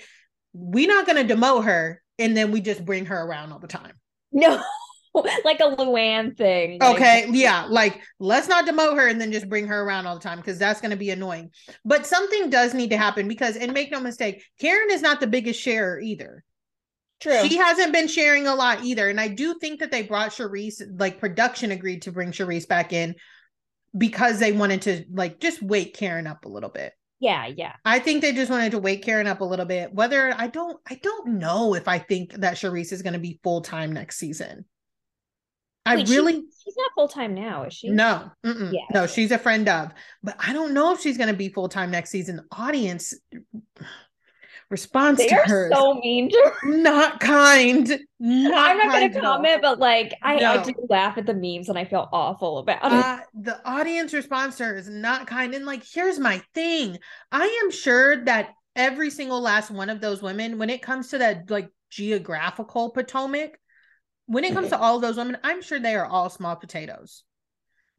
[0.53, 3.67] we're not going to demote her and then we just bring her around all the
[3.67, 3.93] time.
[4.31, 4.61] No.
[5.45, 6.81] like a Luann thing.
[6.81, 10.21] Okay, yeah, like let's not demote her and then just bring her around all the
[10.21, 11.51] time because that's going to be annoying.
[11.85, 15.27] But something does need to happen because, and make no mistake, Karen is not the
[15.27, 16.43] biggest sharer either.
[17.19, 17.47] True.
[17.47, 20.81] She hasn't been sharing a lot either, and I do think that they brought Charrisse,
[20.99, 23.15] like production agreed to bring Charrisse back in
[23.95, 26.93] because they wanted to like just wake Karen up a little bit.
[27.19, 27.73] Yeah, yeah.
[27.85, 29.93] I think they just wanted to wake Karen up a little bit.
[29.93, 33.39] Whether I don't, I don't know if I think that Charrisse is going to be
[33.43, 34.65] full time next season.
[35.85, 37.89] I Wait, really she, she's not full time now, is she?
[37.89, 39.91] No, yeah, no, she's a friend of,
[40.23, 42.45] but I don't know if she's going to be full time next season.
[42.51, 43.13] Audience
[44.69, 46.69] response they to her so mean to her.
[46.69, 47.87] Not kind.
[48.19, 50.51] Not I'm not going to comment, but like I, no.
[50.53, 53.43] I, do laugh at the memes and I feel awful about uh, it.
[53.43, 55.53] The audience response to her is not kind.
[55.53, 56.97] And like, here's my thing:
[57.31, 61.17] I am sure that every single last one of those women, when it comes to
[61.17, 63.59] that like geographical Potomac
[64.25, 67.23] when it comes to all of those women, I'm sure they are all small potatoes.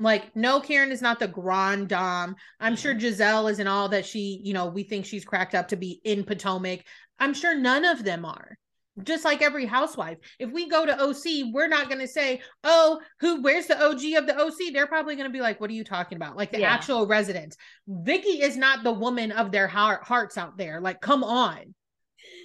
[0.01, 2.35] Like, no, Karen is not the grand dame.
[2.59, 3.47] I'm sure mm-hmm.
[3.47, 6.81] Isn't all that she, you know, we think she's cracked up to be in Potomac.
[7.18, 8.59] I'm sure none of them are.
[9.03, 10.18] just like every housewife.
[10.39, 14.05] If we go to OC, we're not going to say, "Oh, who where's the OG
[14.16, 16.53] of the OC?" They're probably going to be like, "What are you talking about?" Like
[16.53, 16.72] the yeah.
[16.72, 17.57] actual residents.
[17.89, 20.81] Vicki is not the woman of their heart, hearts out there.
[20.81, 21.75] Like, come on.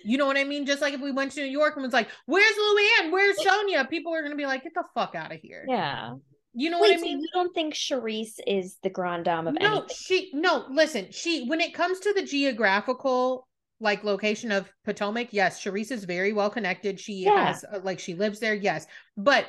[0.03, 0.65] You know what I mean?
[0.65, 3.11] Just like if we went to New York and was like, "Where's Luann?
[3.11, 6.15] Where's Sonja?" People are going to be like, "Get the fuck out of here." Yeah.
[6.53, 7.19] You know Wait, what I mean?
[7.19, 9.95] So you don't think Charrisse is the grand dame of no, anything?
[9.95, 10.65] she no.
[10.69, 13.47] Listen, she when it comes to the geographical
[13.79, 16.99] like location of Potomac, yes, Charrisse is very well connected.
[16.99, 17.47] She yeah.
[17.47, 19.45] has uh, like she lives there, yes, but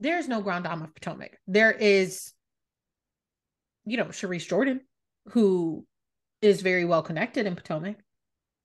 [0.00, 1.38] there's no Grand Dame of Potomac.
[1.46, 2.32] There is,
[3.84, 4.80] you know, Charrisse Jordan,
[5.26, 5.86] who
[6.40, 7.96] is very well connected in Potomac.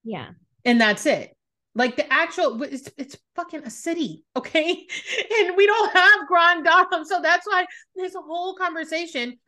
[0.04, 0.30] Yeah,
[0.64, 1.36] and that's it.
[1.74, 7.04] Like the actual, it's it's fucking a city, okay, and we don't have Grand Dame,
[7.04, 9.38] so that's why this whole conversation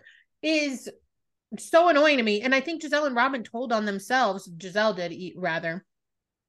[0.42, 0.88] is
[1.58, 2.42] so annoying to me.
[2.42, 5.84] And I think gizelle and Robyn told on themselves, gizelle did eat rather,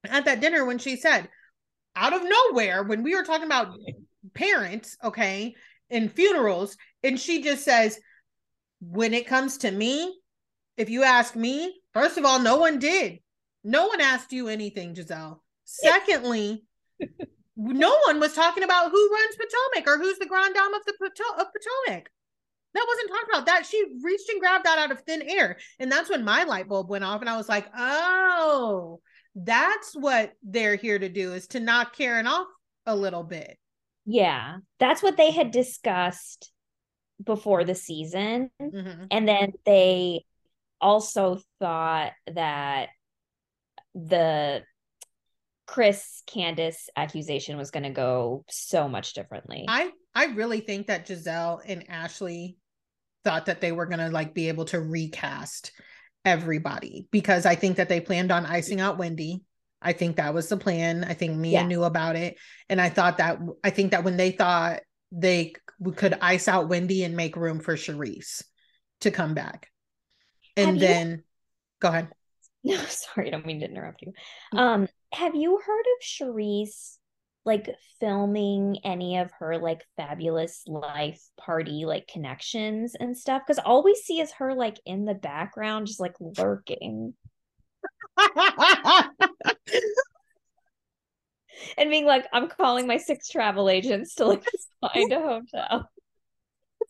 [0.04, 1.30] at that dinner when she said,
[1.96, 3.76] out of nowhere, when we were talking about
[4.34, 5.56] parents, okay,
[5.90, 8.00] and funerals, and she just says,
[8.82, 10.16] when it comes to me,
[10.76, 13.20] if you ask me, first of all, no one did.
[13.68, 15.40] No one asked you anything, Gizelle.
[15.66, 16.64] Secondly,
[17.58, 20.94] no one was talking about who runs Potomac or who's the grand dame of the
[20.98, 22.10] Poto- of Potomac.
[22.74, 23.46] That wasn't talked about.
[23.48, 25.58] That she reached and grabbed that out of thin air.
[25.80, 27.20] And that's when my light bulb went off.
[27.20, 29.02] And I was like, oh,
[29.36, 32.48] that's what they're here to do is to knock Karen off
[32.86, 33.58] a little bit.
[34.06, 34.58] Yeah.
[34.80, 36.52] That's what they had discussed
[37.22, 38.50] before the season.
[38.62, 39.06] Mm-hmm.
[39.12, 40.24] And then they
[40.80, 42.90] also thought that
[44.06, 44.64] the
[45.66, 49.66] Chris Candiace accusation was going to go so much differently.
[49.68, 52.58] I I really think that Gizelle and Ashley
[53.24, 55.72] thought that they were going to like be able to recast
[56.24, 59.44] everybody because I think that they planned on icing out Wendy.
[59.82, 61.04] I think that was the plan.
[61.04, 61.68] I think Mia yeah.
[61.68, 62.38] knew about it.
[62.70, 64.80] And I thought that, I think that when they thought
[65.12, 65.54] they
[65.96, 68.44] could ice out Wendy and make room for Charrisse
[69.02, 69.70] to come back.
[70.56, 71.18] And have then you...
[71.80, 72.10] go ahead.
[72.68, 74.14] No, sorry, I don't mean to interrupt you.
[74.54, 74.60] Mm.
[74.60, 76.98] Um, have you heard of Charrisse
[77.46, 83.84] like filming any of her like fabulous life party like connections and stuff because all
[83.86, 87.14] we see is her like in the background just like lurking
[91.78, 94.44] and being like i'm calling my six travel agents to like
[94.82, 95.90] find a hotel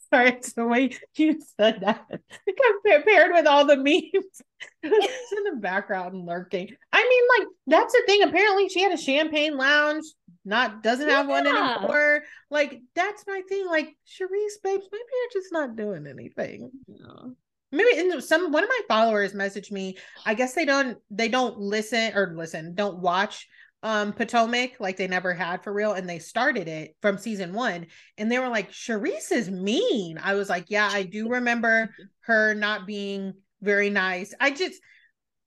[0.09, 2.05] sorry it's the way you said that
[2.85, 4.41] compared with all the memes
[4.83, 8.91] it's in the background and lurking i mean like that's the thing apparently she had
[8.91, 10.05] a champagne lounge
[10.47, 11.31] not doesn't have yeah.
[11.31, 12.23] one anymore.
[12.49, 13.67] Like that's my thing.
[13.67, 16.71] Like Charrisse, babes, maybe you're just not doing anything.
[16.87, 17.35] No.
[17.73, 19.97] Maybe in some one of my followers messaged me.
[20.25, 23.49] I guess they don't they don't listen or listen, don't watch
[23.83, 27.85] um Potomac like they never had for real and they started it from season 1
[28.17, 30.19] and they were like Charrisse is mean.
[30.21, 31.89] I was like, "Yeah, I do remember
[32.21, 34.81] her not being very nice." I just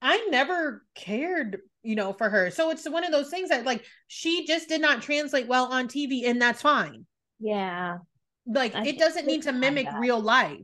[0.01, 2.51] I never cared you know, for her.
[2.51, 5.87] So it's one of those things that like she just did not translate well on
[5.87, 7.05] TV and that's fine.
[7.39, 7.97] Yeah.
[8.45, 10.59] Like I it doesn't need to mimic real life.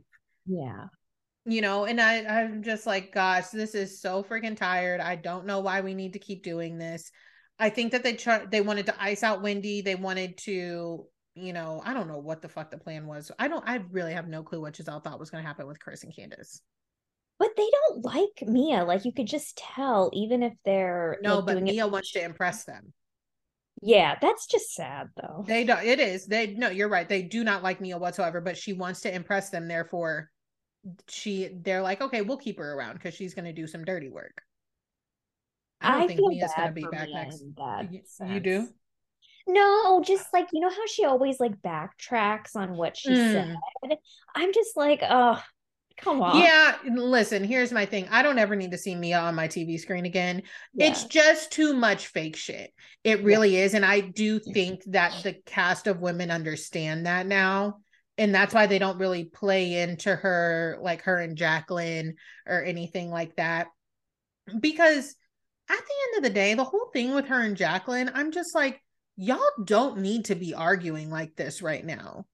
[0.46, 0.86] Yeah.
[1.44, 5.00] You know, and I I'm just like gosh, this is so freaking tired.
[5.00, 7.10] I don't know why we need to keep doing this.
[7.58, 9.80] I think that they try they wanted to ice out Wendy.
[9.82, 13.30] They wanted to, you know, I don't know what the fuck the plan was.
[13.38, 16.04] I don't I really have no clue what Gizelle thought was gonna happen with Chris
[16.04, 16.60] and Candiace.
[17.38, 18.84] but they don't like Mia.
[18.84, 22.22] Like you could just tell, even if they're no, like, but Mia it- wants to
[22.24, 22.92] impress them.
[23.80, 25.44] Yeah, that's just sad though.
[25.46, 25.84] They don't.
[25.84, 26.26] It is.
[26.26, 27.08] They no, you're right.
[27.08, 28.40] They do not like Mia whatsoever.
[28.40, 29.68] But she wants to impress them.
[29.68, 30.30] Therefore,
[31.08, 34.08] she they're like, okay, we'll keep her around because she's going to do some dirty
[34.08, 34.42] work.
[35.80, 37.42] I don't I think Mia's to be back next.
[37.90, 38.68] You, you, do?
[39.46, 43.32] No, just like you know how she always like backtracks on what she mm.
[43.32, 43.98] said.
[44.34, 45.42] I'm just like, oh,
[46.00, 46.38] Come on.
[46.40, 48.06] Yeah, listen, here's my thing.
[48.10, 50.42] I don't ever need to see Mia on my TV screen again.
[50.72, 50.86] Yeah.
[50.86, 52.72] It's just too much fake shit.
[53.02, 53.64] It really yeah.
[53.64, 53.74] is.
[53.74, 57.78] And I do think that the cast of women understand that now.
[58.16, 62.14] And that's why they don't really play into her, like her and Jacqueline
[62.46, 63.66] or anything like that.
[64.60, 65.14] Because
[65.68, 68.54] at the end of the day, the whole thing with her and Jacqueline, I'm just
[68.54, 68.80] like,
[69.16, 72.24] y'all don't need to be arguing like this right now.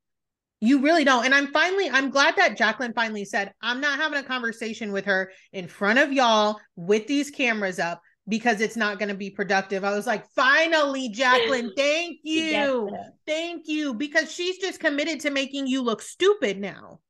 [0.60, 1.24] You really don't.
[1.24, 5.04] And I'm finally, I'm glad that Jacqueline finally said, I'm not having a conversation with
[5.06, 9.30] her in front of y'all with these cameras up because it's not going to be
[9.30, 9.84] productive.
[9.84, 12.90] I was like, finally, Jacqueline, thank you.
[13.26, 13.94] Thank you.
[13.94, 17.00] Because she's just committed to making you look stupid now.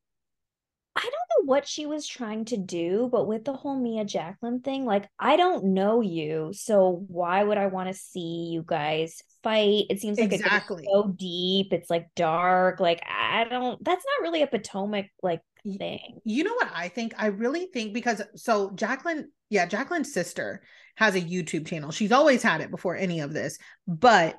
[0.97, 4.61] I don't know what she was trying to do, but with the whole Mia Jacqueline
[4.61, 9.21] thing, like I don't know you, so why would I want to see you guys
[9.43, 9.87] fight?
[9.91, 11.73] It seems like exactly so deep.
[11.73, 12.79] It's like dark.
[12.79, 13.83] Like I don't.
[13.85, 15.41] That's not really a Potomac like
[15.79, 16.21] thing.
[16.25, 17.15] You know what I think?
[17.19, 20.63] I really think because so Jacqueline, yeah, Jacqueline's sister
[20.95, 21.91] has a YouTube channel.
[21.91, 24.39] She's always had it before any of this, but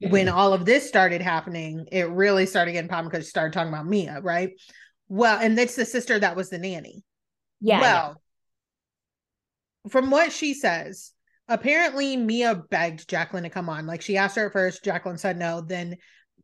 [0.00, 0.36] when mm-hmm.
[0.36, 3.86] all of this started happening, it really started getting problem because she started talking about
[3.86, 4.50] Mia, right?
[5.08, 7.04] Well, and it's the sister that was the nanny.
[7.60, 7.80] Yeah.
[7.80, 8.22] Well,
[9.84, 9.90] yeah.
[9.90, 11.12] from what she says,
[11.48, 13.86] apparently Mia begged Jacqueline to come on.
[13.86, 15.60] Like she asked her at first, Jacqueline said no.
[15.60, 15.96] Then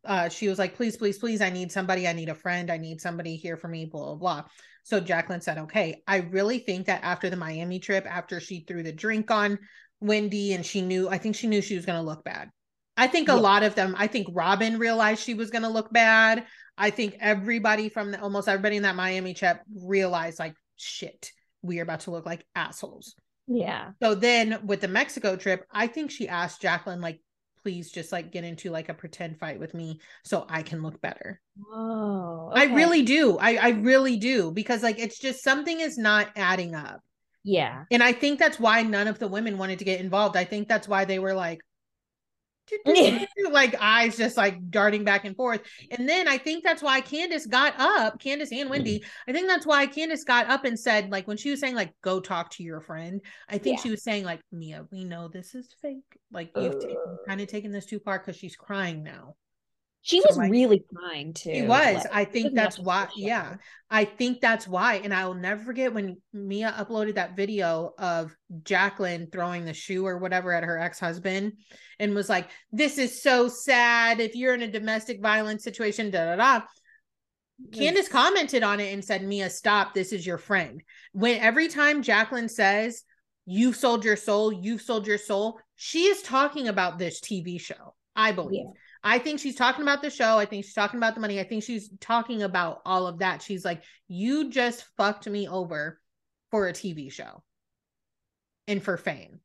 [0.05, 2.07] uh, she was like, please, please, please, I need somebody.
[2.07, 2.71] I need a friend.
[2.71, 4.45] I need somebody here for me, blah, blah, blah.
[4.83, 6.03] So Jacqueline said, okay.
[6.07, 9.59] I really think that after the Miami trip, after she threw the drink on
[10.01, 12.51] Wendy and she knew, I think she knew she was going to look bad.
[12.97, 13.39] I think a yeah.
[13.39, 16.45] lot of them, I think Robyn realized she was going to look bad.
[16.81, 21.79] I think everybody from the, almost everybody in that Miami trip realized like shit, we
[21.79, 23.15] are about to look like assholes.
[23.47, 23.91] Yeah.
[24.03, 27.21] So then with the Mexico trip, I think she asked Jacqueline like
[27.63, 30.99] please just like get into like a pretend fight with me so I can look
[31.03, 31.39] better.
[31.71, 32.49] Oh.
[32.53, 32.63] Okay.
[32.63, 33.37] I really do.
[33.37, 37.03] I I really do because like it's just something is not adding up.
[37.45, 37.85] Yeah.
[37.91, 40.37] And I think that's why none of the women wanted to get involved.
[40.37, 41.61] I think that's why they were like
[43.51, 45.63] like eyes just like darting back and forth.
[45.91, 49.03] And then I think that's why Candiace got up, Candiace and Wendy.
[49.29, 51.93] I think that's why Candiace got up and said, like, when she was saying, like,
[52.03, 53.83] go talk to your friend, I think yeah.
[53.83, 56.19] she was saying, like, Mia, we know this is fake.
[56.33, 59.35] Like, you've uh, kind of taken this too far because she's crying now.
[60.03, 61.55] She so was like, really kind too.
[61.55, 61.97] She was.
[61.97, 63.09] Like, I think that's why.
[63.17, 63.57] Yeah.
[63.91, 64.97] I think that's why.
[64.97, 70.07] And I will never forget when Mia uploaded that video of Jacqueline throwing the shoe
[70.07, 71.53] or whatever at her ex husband
[71.99, 74.21] and was like, this is so sad.
[74.21, 76.67] If you're in a domestic violence situation, da da da.
[77.73, 79.93] Candiace commented on it and said, Mia, stop.
[79.93, 80.83] This is your friend.
[81.13, 83.03] When every time Jacqueline says,
[83.53, 87.95] You've sold your soul, you've sold your soul, she is talking about this TV show,
[88.21, 88.67] I believe.
[88.67, 90.39] Yeah I think she's talking about the show.
[90.39, 91.41] I think she's talking about the money.
[91.41, 93.43] I think she's talking about all of that.
[93.43, 95.99] She's like, you just fucked me over
[96.51, 97.43] for a TV show
[98.69, 99.41] and for fame.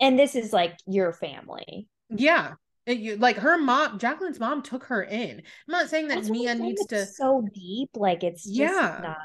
[0.00, 1.88] And this is like your family.
[2.08, 2.54] Yeah.
[2.86, 5.38] It, you, like her mom, Jacqueline's mom took her in.
[5.38, 7.90] I'm not saying that That's Mia needs to so deep.
[7.94, 9.00] Like it's yeah.
[9.02, 9.18] not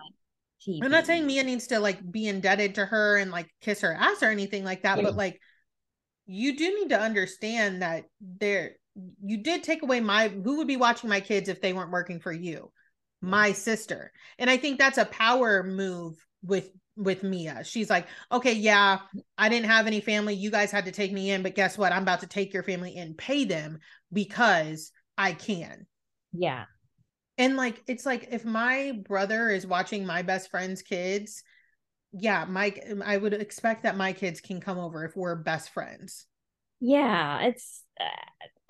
[0.66, 0.80] TV.
[0.84, 3.94] I'm not saying Mia needs to like be indebted to her and like kiss her
[3.94, 5.04] ass or anything like that, yeah.
[5.04, 5.40] but like
[6.32, 8.76] you do need to understand that there
[9.24, 12.20] you did take away my who would be watching my kids if they weren't working
[12.20, 12.72] for you?
[13.22, 14.12] My sister.
[14.38, 17.64] And i think that's a power move with with mia.
[17.64, 19.00] She's like okay yeah
[19.40, 20.36] i didn't have any family.
[20.36, 21.92] You guys had to take me in but guess what?
[21.92, 23.80] I'm about to take your family and pay them
[24.14, 25.88] because i can.
[26.32, 26.66] Yeah.
[27.40, 31.42] And like it's like if my brother is watching my best friend's kids
[32.12, 36.26] yeah mike i would expect that my kids can come over if we're best friends
[36.80, 38.06] yeah it's uh,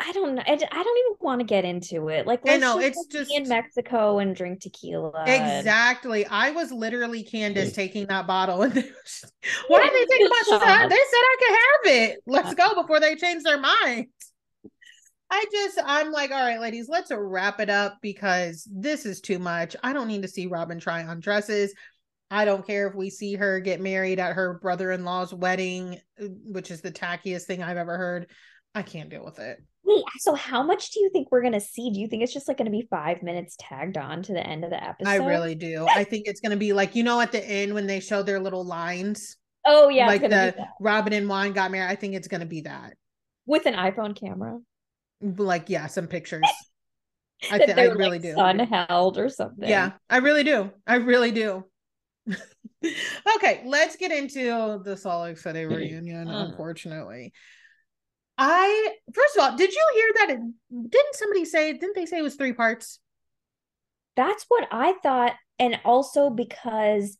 [0.01, 0.43] I don't know.
[0.45, 2.25] I, I don't even want to get into it.
[2.25, 5.25] Like, I know it's just in Mexico and drink tequila.
[5.27, 6.25] Exactly.
[6.25, 8.73] I was literally Candiace taking that bottle, and
[9.67, 10.89] what did they think about that?
[10.89, 12.19] They said I could have it.
[12.25, 14.09] Let's go before they change their minds.
[15.31, 19.37] I just, I'm like, all right, ladies, let's wrap it up because this is too
[19.37, 19.75] much.
[19.83, 21.73] I don't need to see Robyn try on dresses.
[22.31, 25.99] I don't care if we see her get married at her brother in law's wedding,
[26.21, 28.27] uh, which is the tackiest thing I've ever heard.
[28.75, 29.59] I can't deal with it.
[29.83, 31.89] Wait, so how much do you think we're gonna see?
[31.89, 34.63] Do you think it's just like gonna be five minutes tagged on to the end
[34.63, 35.09] of the episode?
[35.09, 35.87] I really do.
[35.89, 38.39] I think it's gonna be like you know at the end when they show their
[38.39, 39.37] little lines.
[39.65, 41.89] Oh yeah, like the Robyn and Juan got married.
[41.89, 42.93] I think it's gonna be that
[43.47, 44.59] with an iPhone camera.
[45.21, 46.43] Like yeah, some pictures.
[47.51, 48.33] I, th- I really like do.
[48.33, 49.67] Son held or something.
[49.67, 50.71] Yeah, I really do.
[50.85, 51.63] I really do.
[53.35, 56.27] okay, let's get into the Salt Lake City reunion.
[56.27, 56.45] Uh.
[56.45, 57.33] unfortunately,
[58.37, 60.29] I first of all, did you hear that?
[60.31, 61.73] It, didn't somebody say?
[61.73, 62.99] Didn't they say it was three parts?
[64.15, 67.17] That's what I thought, and also because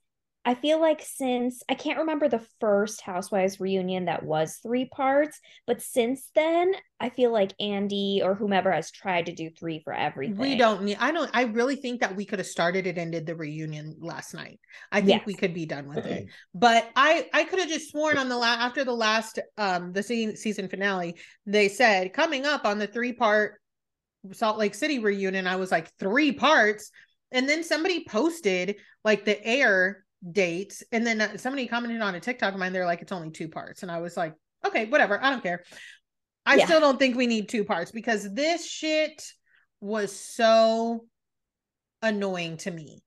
[0.50, 5.40] I feel like since I can't remember the first Housewives reunion that was three parts,
[5.68, 9.94] but since then, I feel like Andy or whomever has tried to do three for
[9.94, 10.38] everything.
[10.38, 13.12] We don't need, I don't, I really think that we could have started it and
[13.12, 14.60] did the reunion last night.
[14.92, 15.28] I think yes.
[15.28, 16.26] we could be done with it.
[16.56, 20.02] But I, I could have just sworn on the last, after the last, um, the
[20.02, 23.62] season finale, they said coming up on the three part
[24.32, 26.90] Salt Lake City reunion, I was like, three parts.
[27.32, 32.20] And then somebody posted like the air dates and then uh, somebody commented on a
[32.20, 34.34] tiktok of mine they're like it's only two parts and i was like
[34.66, 35.64] okay whatever i don't care
[36.46, 36.66] i yeah.
[36.66, 39.24] still don't think we need two parts because this shit
[39.80, 41.06] was so
[42.02, 43.02] annoying to me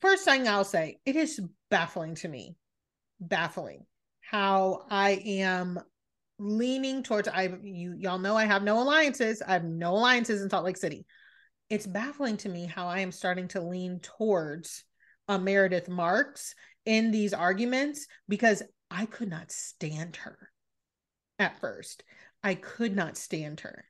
[0.00, 1.40] first thing I'll say, it is
[1.70, 2.56] baffling to me,
[3.20, 3.84] baffling
[4.20, 5.80] how I am
[6.38, 9.42] leaning towards I you y'all know I have no alliances.
[9.42, 11.06] I have no alliances in Salt Lake City.
[11.70, 14.84] It's baffling to me how I am starting to lean towards
[15.28, 16.54] a Meredith Marks
[16.84, 20.50] in these arguments because I could not stand her
[21.38, 22.02] at first.
[22.42, 23.84] I could not stand her.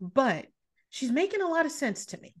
[0.00, 0.46] But
[0.90, 2.34] she's making a lot of sense to me.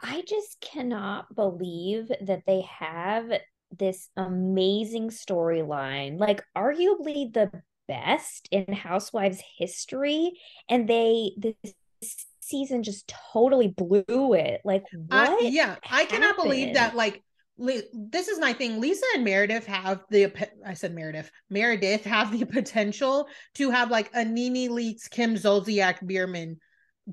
[0.00, 3.32] I just cannot believe that they have
[3.76, 7.50] this amazing storyline, like arguably the
[7.88, 10.38] best in Housewives history,
[10.68, 14.60] and they this season just totally blew it.
[14.64, 15.30] Like what?
[15.30, 16.96] Uh, yeah, I cannot believe that.
[16.96, 17.22] Like
[17.58, 18.80] this is my thing.
[18.80, 20.32] Lisa and Meredith have the
[20.64, 21.30] I said Meredith.
[21.50, 26.58] Meredith have the potential to have like a NeNe Leakes, Kim Zolciak, Biermann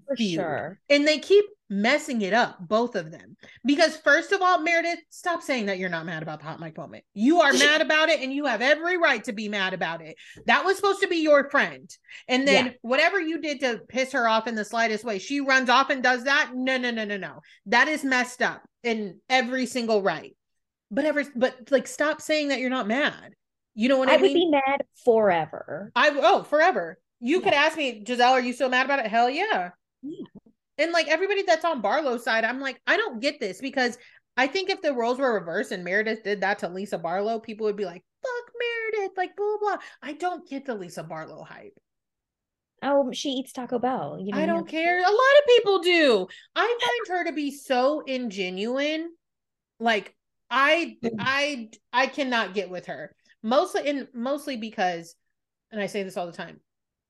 [0.08, 0.36] for feud.
[0.36, 0.80] sure.
[0.90, 3.36] And they keep messing it up, both of them.
[3.66, 6.78] Because first of all, Meredith, stop saying that you're not mad about the hot mic
[6.78, 7.04] moment.
[7.14, 10.16] You are mad about it, and you have every right to be mad about it.
[10.46, 11.90] That was supposed to be your friend.
[12.28, 12.72] And then yeah.
[12.82, 16.04] whatever you did to piss her off in the slightest way, she runs off and
[16.04, 16.52] does that.
[16.54, 17.42] No, no, no, no, no.
[17.68, 20.36] That is messed up in every single right.
[20.92, 23.34] But ever, but like, stop saying that you're not mad.
[23.74, 24.20] You know what I, mean?
[24.20, 24.34] I mean?
[24.34, 25.92] would be mad forever.
[25.96, 26.98] I oh forever.
[27.20, 27.44] You yeah.
[27.44, 29.08] could ask me, Giselle, are you still mad about it?
[29.08, 29.72] Hell yeah.
[30.06, 30.42] Yeah.
[30.78, 33.98] And like everybody that's on Barlow's side, I'm like, I don't get this because
[34.38, 37.66] I think if the roles were reversed and Meredith did that to Lisa Barlow, people
[37.66, 39.84] would be like, fuck Meredith, like blah, blah, blah.
[40.02, 41.74] I don't get the Lisa Barlow hype.
[42.84, 44.18] Oh, she eats Taco Bell.
[44.20, 45.00] You know, I don't care.
[45.00, 46.28] A lot of people do.
[46.56, 46.78] I
[47.08, 49.06] find her to be so ingenuine.
[49.80, 50.16] Like
[50.50, 51.12] I mm.
[51.20, 53.16] I I cannot get with her.
[53.42, 55.16] Mostly and mostly because,
[55.72, 56.60] and I say this all the time,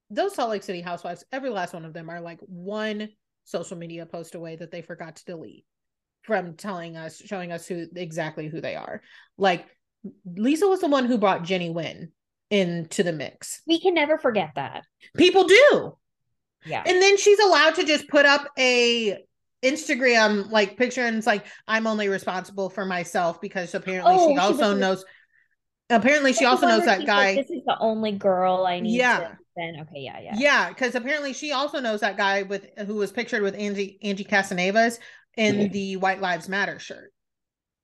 [0.10, 3.10] those Salt Lake City housewives, every last one of them are like one
[3.44, 5.66] social media post away that they forgot to delete
[6.24, 9.02] from telling us, showing us who exactly who they are.
[9.38, 9.66] Like
[10.26, 12.12] Lisa was the one who brought Jenny Wynn
[12.50, 13.62] into the mix.
[13.68, 14.86] We can never forget that.
[15.16, 15.98] People do.
[16.66, 16.84] Yeah.
[16.86, 19.20] And then she's allowed to just put up a
[19.64, 24.38] Instagram like picture and it's like I'm only responsible for myself because apparently oh, she
[24.38, 25.04] also she knows
[25.90, 27.36] apparently she also knows that guy.
[27.36, 29.20] Like, this is the only girl I need yeah.
[29.20, 30.34] to then okay, yeah, yeah.
[30.38, 34.26] Yeah, because apparently she also knows that guy with who was pictured with Angie Angie
[34.26, 35.00] Katsanevas
[35.38, 35.72] in mm-hmm.
[35.72, 37.12] the White Lives Matter shirt.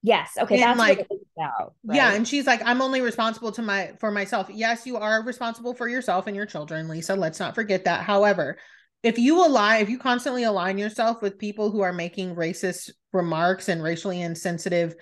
[0.04, 0.32] Yes.
[0.38, 0.56] Okay.
[0.56, 1.96] And that's like, about, right?
[1.96, 2.14] yeah.
[2.14, 4.50] And she's like, I'm only responsible to my for myself.
[4.52, 7.16] Yes, you are responsible for yourself and your children, Lisa.
[7.16, 8.04] Let's not forget that.
[8.04, 8.58] However,
[9.04, 13.70] if you align, if you constantly align yourself with people who are making racist remarks
[13.70, 14.96] and racially insensitive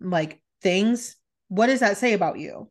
[0.00, 1.16] like things,
[1.54, 2.68] what does that say about you?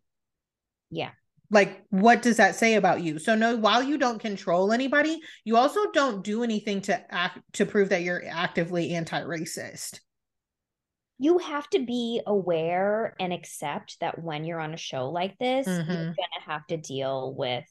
[0.89, 1.11] Yeah.
[1.49, 3.17] Like what does that say about you?
[3.17, 7.65] So no while you don't control anybody you also don't do anything to act to
[7.65, 9.99] prove that you're actively anti-racist.
[11.17, 15.67] You have to be aware and accept that when you're on a show like this
[15.67, 15.91] mm-hmm.
[15.91, 17.63] you're gonna have to deal with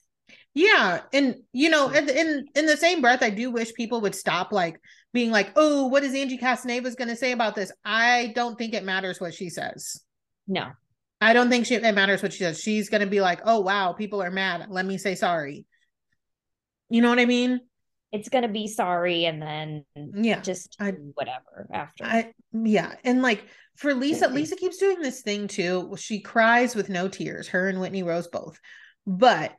[0.55, 4.15] yeah and you know in, in in the same breath i do wish people would
[4.15, 4.81] stop like
[5.13, 7.71] being like oh what is angie katsanevas going to say about this?
[7.85, 10.01] I don't think it matters what she says.
[10.47, 10.71] No
[11.23, 12.61] I don't think she, it matters what she says.
[12.61, 14.67] She's going to be like, oh, wow, people are mad.
[14.69, 15.65] Let me say sorry.
[16.91, 17.61] You know what I mean?
[18.11, 22.05] It's going to be sorry and then yeah, just I, whatever after.
[22.05, 22.97] I, yeah.
[23.05, 23.45] And like
[23.77, 25.95] for Lisa, Lisa keeps doing this thing too.
[25.97, 28.59] She cries with no tears, her and Whitney Rose both.
[29.07, 29.53] But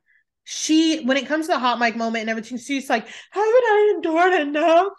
[0.44, 3.94] she, when it comes to the hot mic moment and everything, she's like, haven't I
[3.96, 4.92] endured enough?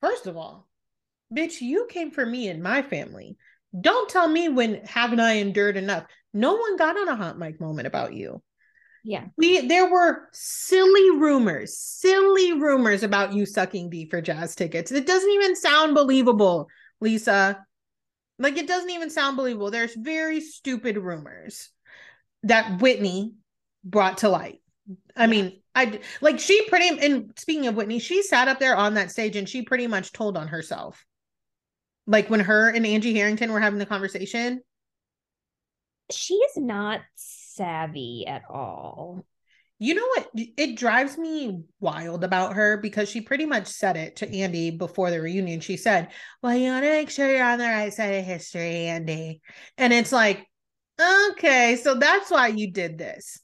[0.00, 0.68] First of all,
[1.36, 3.36] bitch, you came for me and my family.
[3.78, 6.04] Don't tell me when haven't I endured enough.
[6.32, 8.42] No one got on a hot mic moment about you.
[9.04, 9.26] Yeah.
[9.36, 14.92] We there were silly rumors, silly rumors about you sucking D for jazz tickets.
[14.92, 16.68] It doesn't even sound believable,
[17.00, 17.64] Lisa.
[18.38, 19.70] Like it doesn't even sound believable.
[19.70, 21.70] There's very stupid rumors
[22.42, 23.34] that Whitney
[23.84, 24.60] brought to light.
[25.16, 28.94] I mean, I like she pretty and speaking of Whitney, she sat up there on
[28.94, 31.04] that stage and she pretty much told on herself
[32.10, 34.60] like when her and Angie Harrington were having the conversation?
[36.10, 39.24] She is not savvy at all.
[39.78, 40.28] You know what?
[40.34, 45.10] It drives me wild about her because she pretty much said it to Andy before
[45.10, 45.60] the reunion.
[45.60, 46.08] She said,
[46.42, 49.40] Well, you want to make sure you're on the right side of history, Andy.
[49.78, 50.46] And it's like,
[51.30, 53.40] okay, so that's why you did this.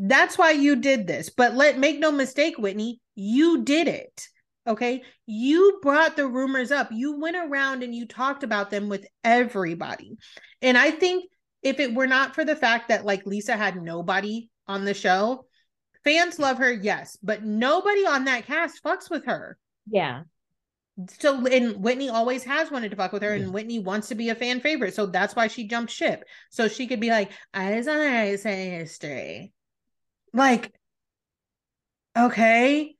[0.00, 1.30] That's why you did this.
[1.30, 4.28] But let make no mistake, Whitney, you did it.
[4.70, 5.02] Okay.
[5.26, 6.88] You brought the rumors up.
[6.92, 10.16] You went around and you talked about them with everybody.
[10.62, 11.24] And I think
[11.62, 15.46] if it were not for the fact that like Lisa had nobody on the show,
[16.04, 19.58] fans love her, yes, but nobody on that cast fucks with her.
[19.90, 20.22] Yeah.
[21.18, 24.28] so and Whitney always has wanted to fuck with her, and Whitney wants to be
[24.28, 26.24] a fan favorite, so that's why she jumped ship.
[26.50, 29.52] So she could be like, "Eyes on eyes history,"
[30.32, 30.72] like,
[32.16, 32.96] okay,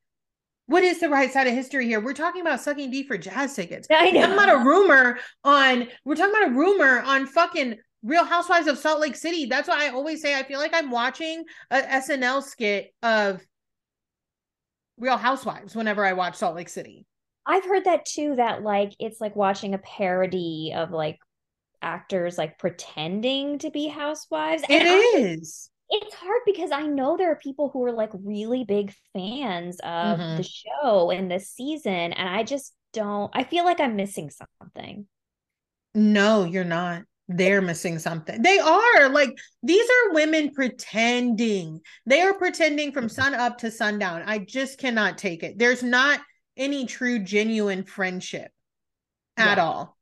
[0.70, 1.98] what is the right side of history here?
[1.98, 3.88] We're talking about sucking D for jazz tickets.
[3.90, 4.20] I know.
[4.20, 5.88] We're talking about a rumor on.
[6.04, 9.46] We're talking about a rumor on fucking Real Housewives of Salt Lake City.
[9.46, 13.40] That's why I always say I feel like I'm watching a SNL skit of
[14.96, 17.04] Real Housewives whenever I watch Salt Lake City.
[17.44, 21.18] I've heard that too, that like it's like watching a parody of like
[21.82, 24.62] actors like pretending to be housewives.
[24.68, 25.69] It and is.
[25.90, 30.18] It's hard because I know there are people who are like really big fans of
[30.18, 30.36] mm-hmm.
[30.36, 35.06] the show and this season, and I just don't I feel like I'm missing something.
[35.94, 38.42] No, you're not they're missing something.
[38.42, 41.80] They are like these are women pretending.
[42.04, 44.24] They are pretending from sun up to sundown.
[44.26, 45.56] I just cannot take it.
[45.56, 46.20] There's not
[46.56, 48.50] any true genuine friendship
[49.36, 49.64] at yeah.
[49.64, 49.96] all.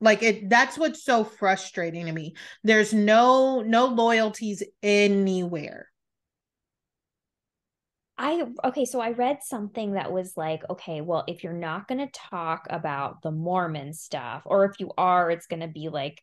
[0.00, 2.34] Like it that's what's so frustrating to me.
[2.62, 5.88] There's no no loyalties anywhere.
[8.16, 12.00] I okay, so I read something that was like, okay, well, if you're not going
[12.04, 16.22] to talk about the Mormon stuff, or if you are, it's going to be like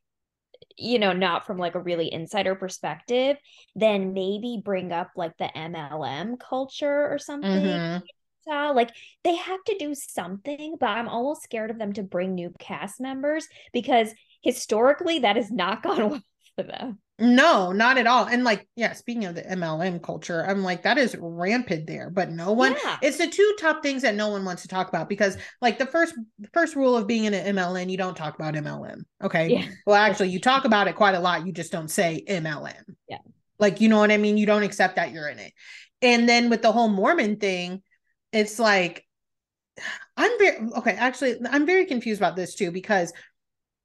[0.78, 3.38] you know, not from like a really insider perspective,
[3.76, 7.50] then maybe bring up like the MLM culture or something.
[7.50, 8.06] Mm-hmm.
[8.48, 8.92] Like
[9.24, 13.00] they have to do something, but I'm almost scared of them to bring new cast
[13.00, 16.22] members because historically that has not gone well
[16.56, 17.00] for them.
[17.18, 18.26] No, not at all.
[18.26, 22.30] And like, yeah, speaking of the MLM culture, I'm like, that is rampant there, but
[22.30, 22.98] no one, yeah.
[23.02, 25.86] it's the two top things that no one wants to talk about because like the
[25.86, 26.14] first,
[26.54, 29.04] first rule of being in an MLM, you don't talk about MLM.
[29.24, 29.48] Okay.
[29.48, 29.66] Yeah.
[29.86, 31.48] Well, actually you talk about it quite a lot.
[31.48, 32.84] You just don't say MLM.
[33.08, 33.20] Yeah.
[33.60, 34.38] Like, you know what I mean?
[34.38, 35.54] You don't accept that you're in it.
[36.02, 37.82] And then with the whole Mormon thing,
[38.36, 39.06] it's like,
[40.18, 43.12] I'm very, okay, actually, I'm very confused about this too because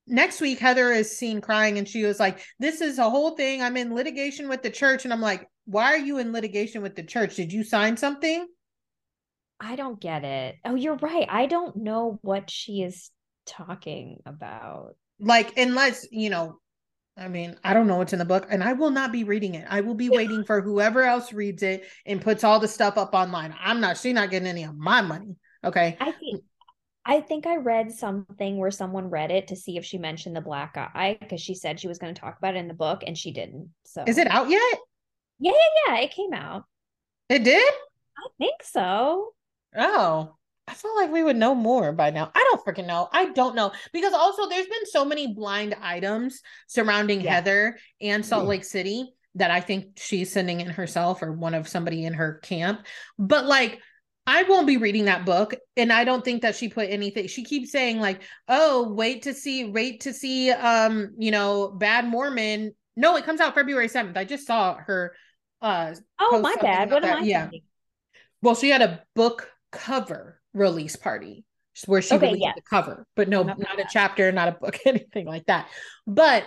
[0.06, 3.62] next week heather is seen crying and she was like this is a whole thing.
[3.62, 5.04] I'm in litigation with the church.
[5.04, 7.36] And i'm like why are you in litigation with the church?
[7.36, 8.46] Did you sign something?
[9.60, 10.56] I don't get it.
[10.64, 11.26] Oh you're right.
[11.28, 13.10] I don't know what she is
[13.46, 14.96] talking about.
[15.20, 16.58] Like unless you know
[17.16, 19.54] i mean i don't know what's in the book and i will not be reading
[19.54, 22.96] it i will be waiting for whoever else reads it and puts all the stuff
[22.96, 26.42] up online i'm not she's not getting any of my money okay i think
[27.04, 30.40] I think I read something where someone read it to see if she mentioned the
[30.40, 33.02] black eye because she said she was going to talk about it in the book
[33.06, 33.70] and she didn't.
[33.84, 34.78] So is it out yet?
[35.38, 36.00] Yeah, yeah, yeah.
[36.02, 36.64] It came out.
[37.28, 37.72] It did?
[38.18, 39.30] I think so.
[39.74, 40.36] Oh.
[40.70, 42.30] I feel like we would know more by now.
[42.32, 43.08] I don't freaking know.
[43.12, 43.72] I don't know.
[43.92, 47.34] Because also there's been so many blind items surrounding yeah.
[47.34, 51.66] Heather and Salt Lake City that I think she's sending in herself or one of
[51.66, 52.86] somebody in her camp.
[53.18, 53.80] But like
[54.28, 55.54] I won't be reading that book.
[55.76, 57.26] And I don't think that she put anything.
[57.26, 62.06] She keeps saying, like, oh, wait to see, wait to see um, you know, Bad
[62.06, 62.72] Mormon.
[62.96, 64.16] No, it comes out February 7th.
[64.16, 65.14] I just saw her
[65.62, 66.92] uh Oh my bad.
[66.92, 67.16] What that.
[67.16, 67.42] am I yeah.
[67.42, 67.62] Thinking?
[68.40, 71.44] Well, she had a book cover release party
[71.86, 72.54] where she okay, released yes.
[72.56, 75.68] the cover, but no, not, not a chapter, not a book, anything like that.
[76.06, 76.44] But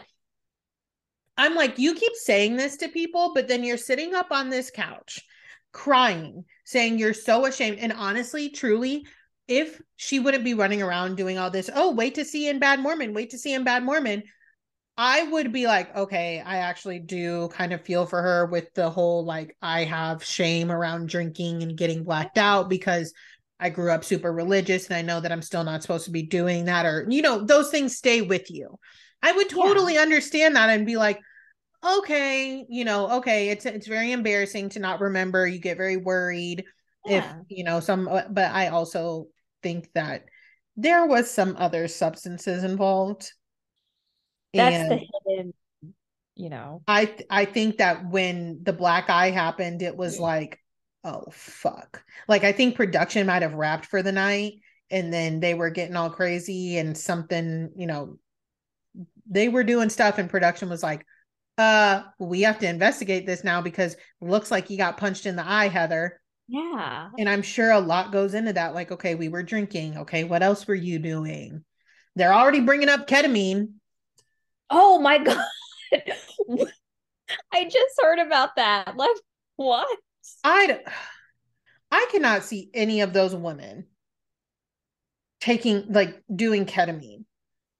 [1.37, 4.69] I'm like, you keep saying this to people, but then you're sitting up on this
[4.69, 5.21] couch
[5.71, 7.79] crying, saying you're so ashamed.
[7.79, 9.05] And honestly, truly,
[9.47, 12.79] if she wouldn't be running around doing all this, oh, wait to see in Bad
[12.79, 14.23] Mormon, wait to see in Bad Mormon,
[14.95, 18.91] I would be like, okay, I actually do kind of feel for her with the
[18.91, 23.11] whole like, I have shame around drinking and getting blacked out because
[23.63, 26.23] I grew up super religious and I know that I'm still not supposed to be
[26.23, 28.77] doing that, or, you know, those things stay with you.
[29.21, 30.01] I would totally yeah.
[30.01, 31.19] understand that and be like,
[31.83, 35.47] okay, you know, okay, it's it's very embarrassing to not remember.
[35.47, 36.65] You get very worried
[37.05, 37.17] yeah.
[37.17, 39.27] if, you know, some uh, but I also
[39.61, 40.25] think that
[40.75, 43.31] there was some other substances involved.
[44.53, 45.53] That's and the hidden,
[46.35, 46.83] you know.
[46.87, 50.23] I I think that when the black eye happened, it was yeah.
[50.23, 50.59] like,
[51.03, 52.03] oh fuck.
[52.27, 54.53] Like I think production might have wrapped for the night
[54.89, 58.17] and then they were getting all crazy and something, you know,
[59.29, 61.05] they were doing stuff and production was like,
[61.57, 65.47] uh we have to investigate this now because looks like you got punched in the
[65.47, 66.19] eye heather.
[66.47, 67.09] Yeah.
[67.17, 69.97] And i'm sure a lot goes into that like okay we were drinking.
[69.99, 71.63] Okay what else were you doing?
[72.15, 73.73] They're already bringing up ketamine.
[74.69, 75.45] Oh my god.
[77.51, 78.97] I just heard about that.
[78.97, 79.15] Like
[79.55, 79.87] what
[80.43, 80.77] i do
[81.91, 83.85] i cannot see any of those women
[85.39, 87.25] taking like doing ketamine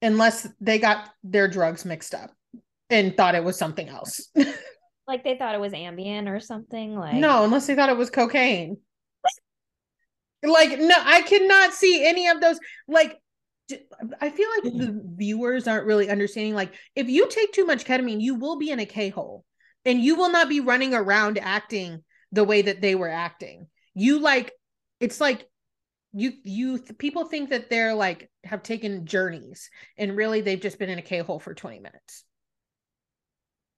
[0.01, 2.31] unless they got their drugs mixed up
[2.89, 4.29] and thought it was something else.
[5.07, 6.95] like they thought it was Ambien or something.
[6.95, 8.77] Like no, unless they thought it was cocaine.
[10.43, 12.59] Like, no, I cannot see any of those.
[12.85, 13.17] Like,
[14.19, 16.53] I feel like the viewers aren't really understanding.
[16.53, 19.45] Like, if you take too much ketamine, you will be in a K hole
[19.85, 22.03] and you will not be running around acting
[22.33, 23.67] the way that they were acting.
[23.93, 24.51] You like,
[24.99, 25.47] it's like
[26.11, 30.89] you, you, people think that they're like, have taken journeys and really they've just been
[30.89, 32.25] in a K hole for 20 minutes.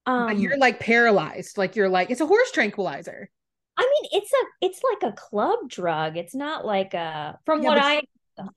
[0.08, 1.58] Um, but you're like paralyzed.
[1.58, 3.30] Like, you're like, it's a horse tranquilizer.
[3.78, 6.16] I mean, it's a it's like a club drug.
[6.16, 8.02] It's not like a from yeah, what I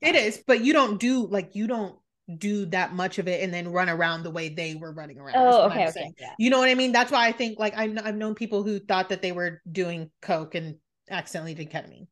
[0.01, 1.97] it is, but you don't do like you don't
[2.37, 5.35] do that much of it and then run around the way they were running around.
[5.35, 6.11] Oh, okay, okay.
[6.19, 6.33] Yeah.
[6.37, 6.91] You know what I mean?
[6.91, 10.11] That's why I think like I've, I've known people who thought that they were doing
[10.21, 10.75] coke and
[11.09, 12.07] accidentally did ketamine.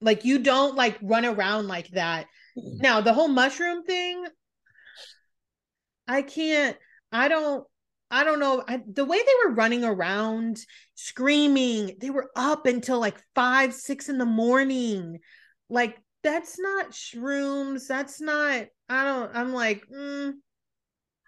[0.00, 2.26] Like you don't like run around like that.
[2.58, 2.80] Mm.
[2.82, 4.24] Now the whole mushroom thing,
[6.08, 6.76] I can't.
[7.12, 7.64] I don't.
[8.12, 8.64] I don't know.
[8.66, 10.58] I, the way they were running around,
[10.96, 15.20] screaming, they were up until like five, six in the morning.
[15.68, 17.86] Like, that's not shrooms.
[17.86, 20.32] That's not, I don't, I'm like, mm,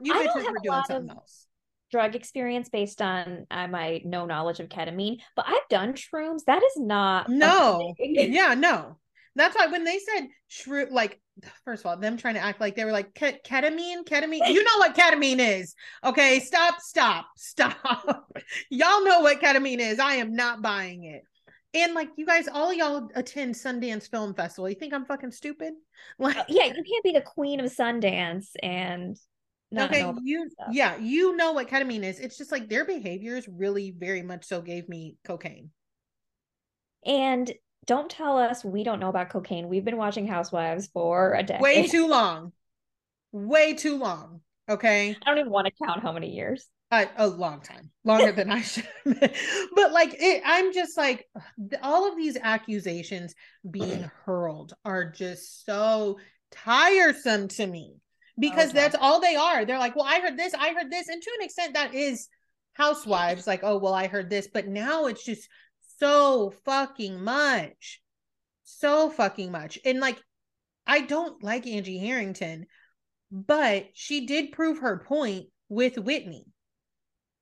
[0.00, 1.46] you doing something else.
[1.90, 6.44] Drug experience based on uh, my no knowledge of ketamine, but I've done shrooms.
[6.46, 8.96] That is not no, yeah, no.
[9.34, 11.20] That's why when they said shroom, like
[11.64, 14.48] first of all, them trying to act like they were like ketamine, ketamine.
[14.48, 15.74] You know what ketamine is.
[16.02, 18.26] Okay, stop, stop, stop.
[18.70, 19.98] y'all know what ketamine is.
[19.98, 21.24] I am not buying it.
[21.74, 24.68] And like you guys, all y'all attend Sundance Film Festival.
[24.68, 25.74] You think I'm fucking stupid?
[26.18, 29.16] Like, uh, yeah, you can't be the queen of Sundance and
[29.70, 29.90] not.
[29.90, 32.18] okay, you yeah, you know what ketamine is.
[32.18, 35.70] It's just like their behaviors really very much so gave me cocaine.
[37.06, 37.52] And
[37.86, 39.68] don't tell us we don't know about cocaine.
[39.68, 41.62] We've been watching Housewives for a decade.
[41.62, 42.52] Way too long.
[43.32, 44.40] Way too long.
[44.68, 45.10] Okay.
[45.10, 46.68] I don't even want to count how many years.
[46.92, 48.86] Uh, a long time, longer than I should.
[49.06, 51.26] but like, it, I'm just like,
[51.82, 53.34] all of these accusations
[53.70, 56.18] being hurled are just so
[56.50, 57.94] tiresome to me
[58.38, 58.78] because okay.
[58.78, 59.64] that's all they are.
[59.64, 62.28] They're like, well, I heard this, I heard this, and to an extent, that is
[62.74, 63.46] housewives.
[63.46, 65.48] Like, oh, well, I heard this, but now it's just
[65.98, 68.02] so fucking much.
[68.64, 69.78] So fucking much.
[69.86, 70.20] And like,
[70.86, 72.66] I don't like Angie Harrington,
[73.30, 76.44] but she did prove her point with Whitney.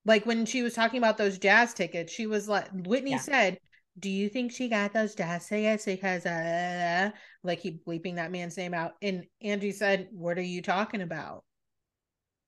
[0.05, 3.19] Like when she was talking about those jazz tickets, she was like, Whitney yeah.
[3.19, 3.59] said,
[3.99, 7.11] Do you think she got those jazz tickets because, uh,
[7.43, 8.93] like, keep bleeping that man's name out?
[9.03, 11.45] And Angie said, What are you talking about?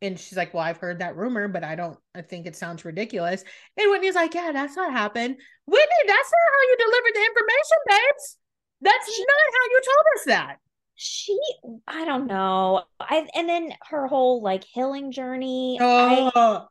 [0.01, 2.85] And she's like, Well, I've heard that rumor, but I don't, I think it sounds
[2.85, 3.45] ridiculous.
[3.77, 5.37] And Whitney's like, Yeah, that's what happened.
[5.67, 8.37] Whitney, that's not how you delivered the information, babes.
[8.81, 10.57] That's she, not how you told us that.
[10.95, 11.39] She,
[11.87, 12.85] I don't know.
[13.01, 15.79] I, and then her whole like healing journey.
[15.81, 16.31] Oh.
[16.35, 16.67] I,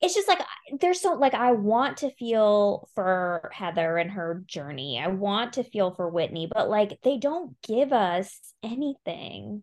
[0.00, 0.40] it's just like
[0.80, 5.00] there's so like I want to feel for Heather and her journey.
[5.02, 9.62] I want to feel for Whitney, but like they don't give us anything.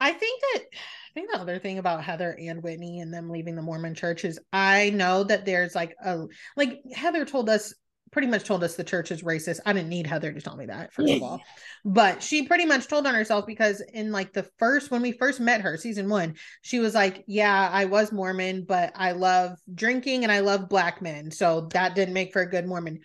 [0.00, 3.56] I think that I think the other thing about Heather and Whitney and them leaving
[3.56, 6.24] the Mormon church is I know that there's like a
[6.56, 7.74] like Heather told us
[8.14, 9.58] pretty much told us the church is racist.
[9.66, 11.40] I didn't need Heather to tell me that, first of all.
[11.84, 15.40] But she pretty much told on herself because in like the first when we first
[15.40, 20.22] met her, season one, she was like, Yeah, I was Mormon, but I love drinking
[20.22, 21.32] and I love black men.
[21.32, 23.00] So that didn't make for a good Mormon.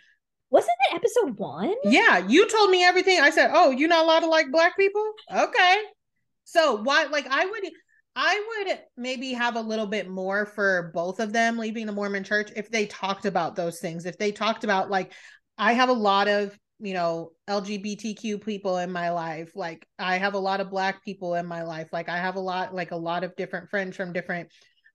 [0.51, 1.73] Wasn't it episode one?
[1.83, 3.19] Yeah, you told me everything.
[3.19, 5.11] I said, Oh, you're not allowed to like black people?
[5.35, 5.77] Okay.
[6.43, 7.63] So why like I would
[8.15, 12.23] I would maybe have a little bit more for both of them leaving the Mormon
[12.23, 14.05] church if they talked about those things.
[14.05, 15.13] If they talked about like
[15.57, 19.51] I have a lot of, you know, LGBTQ people in my life.
[19.55, 21.89] Like I have a lot of black people in my life.
[21.91, 24.49] Like I have a lot like a lot of different friends from different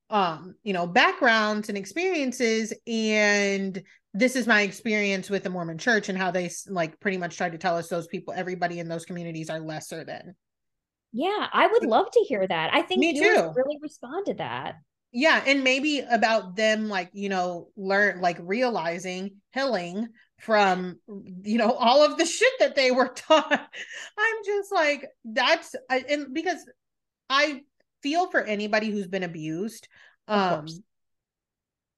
[0.09, 3.81] um, you know, backgrounds and experiences and
[4.13, 7.49] this is my experience with the Mormon church and how they like pretty much try
[7.49, 10.35] to tell us those people everybody in those communities are lesser than
[11.15, 12.73] yeah, I would love to hear that.
[12.73, 13.53] I think Me too.
[13.55, 14.75] really respond to that.
[15.13, 20.09] Yeah, and maybe about them like, you know, learn like realizing healing
[20.39, 20.99] from
[21.43, 23.49] you know all of the shit that they were taught.
[23.49, 26.57] I'm just like that's I, and because
[27.29, 27.61] I
[28.03, 29.87] feel for anybody who's been abused.
[30.27, 30.65] Um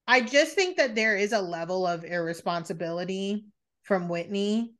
[0.07, 3.45] I just think that there is a level of irresponsibility
[3.81, 4.73] from Whitney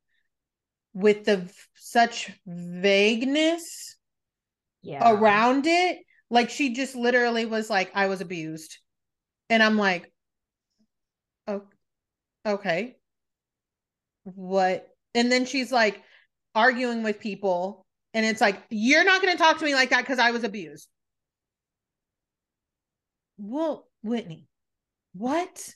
[0.94, 3.97] with the such vagueness
[4.82, 5.12] yeah.
[5.12, 6.00] around it.
[6.30, 8.78] Like she just literally was like, I was abused.
[9.50, 10.12] And I'm like,
[11.48, 11.64] oh,
[12.46, 12.98] okay.
[14.24, 14.88] What?
[15.16, 16.02] And then she's like
[16.54, 17.86] arguing with people.
[18.14, 20.44] And it's like, you're not going to talk to me like that because I was
[20.44, 20.88] abused.
[23.38, 24.48] Well, Whitney,
[25.14, 25.74] what?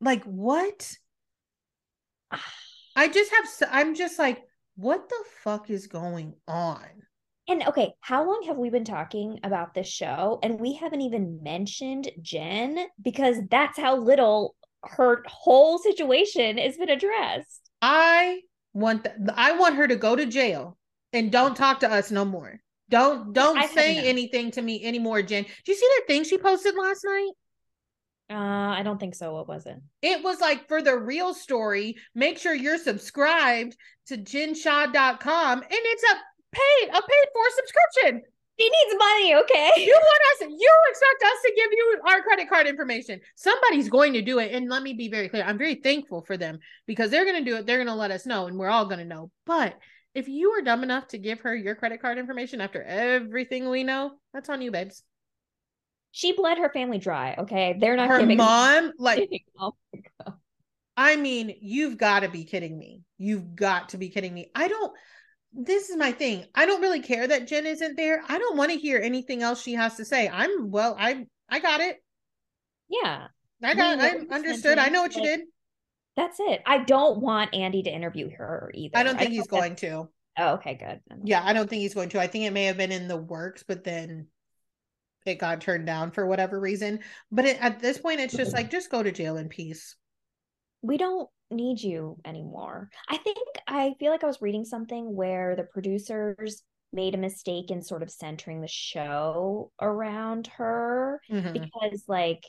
[0.00, 0.92] Like, what?
[2.96, 4.42] I just have I'm just like
[4.76, 6.80] what the fuck is going on?
[7.48, 10.40] And okay, how long have we been talking about this show?
[10.42, 16.90] And we haven't even mentioned Jen because that's how little her whole situation has been
[16.90, 17.70] addressed.
[17.80, 18.40] I
[18.72, 20.76] want th- I want her to go to jail
[21.12, 22.60] and don't talk to us no more.
[22.88, 25.44] Don't don't I say anything to me anymore, Jen.
[25.44, 27.30] Did you see that thing she posted last night?
[28.28, 29.34] Uh, I don't think so.
[29.34, 29.76] What was it?
[30.02, 33.76] It was like for the real story, make sure you're subscribed
[34.08, 36.16] to jenshaw.com and it's a
[36.56, 38.22] paid a paid for subscription.
[38.58, 39.70] She needs money, okay?
[39.76, 43.20] You want us, you expect us to give you our credit card information.
[43.34, 44.52] Somebody's going to do it.
[44.54, 45.44] And let me be very clear.
[45.44, 47.66] I'm very thankful for them because they're going to do it.
[47.66, 49.30] They're going to let us know and we're all going to know.
[49.44, 49.74] But
[50.14, 53.84] if you are dumb enough to give her your credit card information after everything we
[53.84, 55.02] know, that's on you, babes.
[56.12, 57.34] She bled her family dry.
[57.36, 57.76] Okay.
[57.78, 59.28] They're not her mom, like,
[59.60, 59.74] oh
[60.96, 63.02] I mean, you've got to be kidding me.
[63.18, 64.50] You've got to be kidding me.
[64.54, 64.96] I don't
[65.52, 66.44] this is my thing.
[66.54, 68.22] I don't really care that Jen isn't there.
[68.28, 70.28] I don't want to hear anything else she has to say.
[70.28, 72.02] I'm well, I I got it.
[72.88, 73.28] Yeah.
[73.62, 74.78] I got I understood.
[74.78, 75.40] I know what you did.
[76.16, 76.62] That's it.
[76.66, 78.96] I don't want Andy to interview her either.
[78.96, 80.08] I don't think I he's going to.
[80.38, 81.00] Oh, okay, good.
[81.24, 82.20] Yeah, I don't think he's going to.
[82.20, 84.26] I think it may have been in the works, but then
[85.24, 87.00] it got turned down for whatever reason.
[87.30, 88.58] But it, at this point, it's just mm-hmm.
[88.58, 89.96] like just go to jail in peace.
[90.82, 92.90] We don't need you anymore.
[93.08, 97.70] I think I feel like I was reading something where the producers made a mistake
[97.70, 101.52] in sort of centering the show around her mm-hmm.
[101.52, 102.44] because like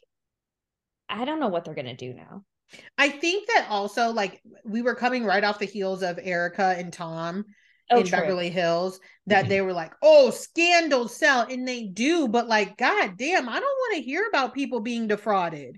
[1.09, 2.43] I don't know what they're going to do now.
[2.97, 6.91] I think that also like we were coming right off the heels of Erika and
[6.91, 7.45] Tom
[7.91, 8.19] oh, in true.
[8.19, 9.49] Beverly Hills that mm-hmm.
[9.49, 13.63] they were like, "Oh, scandals sell," and they do, but like, god damn, I don't
[13.63, 15.77] want to hear about people being defrauded.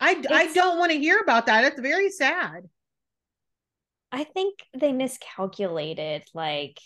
[0.00, 1.64] I it's, I don't want to hear about that.
[1.64, 2.68] It's very sad.
[4.12, 6.78] I think they miscalculated like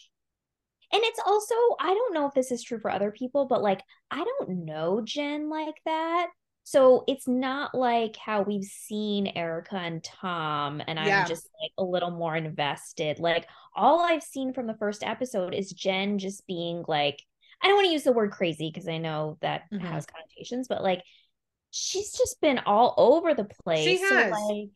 [0.93, 3.83] and it's also I don't know if this is true for other people, but like
[4.11, 6.29] I don't know Jen like that.
[6.65, 11.85] So it's not like how we've seen Erika and Tom, and I'm just like a
[11.85, 13.19] little more invested.
[13.19, 17.23] Like all I've seen from the first episode is Jen just being like,
[17.63, 19.85] I don't want to use the word crazy because I know that mm-hmm.
[19.85, 21.03] has connotations, but like
[21.71, 23.85] she's just been all over the place.
[23.85, 24.37] She has.
[24.37, 24.71] So like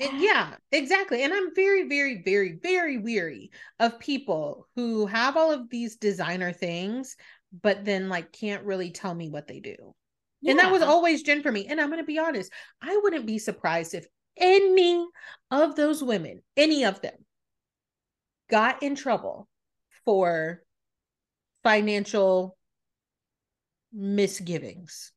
[0.00, 1.22] and yeah, exactly.
[1.22, 6.52] And I'm very, very, very, very weary of people who have all of these designer
[6.52, 7.16] things,
[7.62, 9.94] but then like can't really tell me what they do.
[10.40, 10.52] Yeah.
[10.52, 11.66] And that was always Jen for me.
[11.66, 12.50] And I'm going to be honest,
[12.82, 15.06] I wouldn't be surprised if any
[15.50, 17.14] of those women, any of them,
[18.50, 19.48] got in trouble
[20.04, 20.62] for
[21.62, 22.56] financial
[23.92, 25.12] misgivings.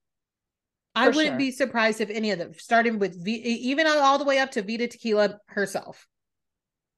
[0.96, 1.38] I wouldn't sure.
[1.38, 4.62] be surprised if any of them, starting with v, even all the way up to
[4.62, 6.08] Vida Tequila herself.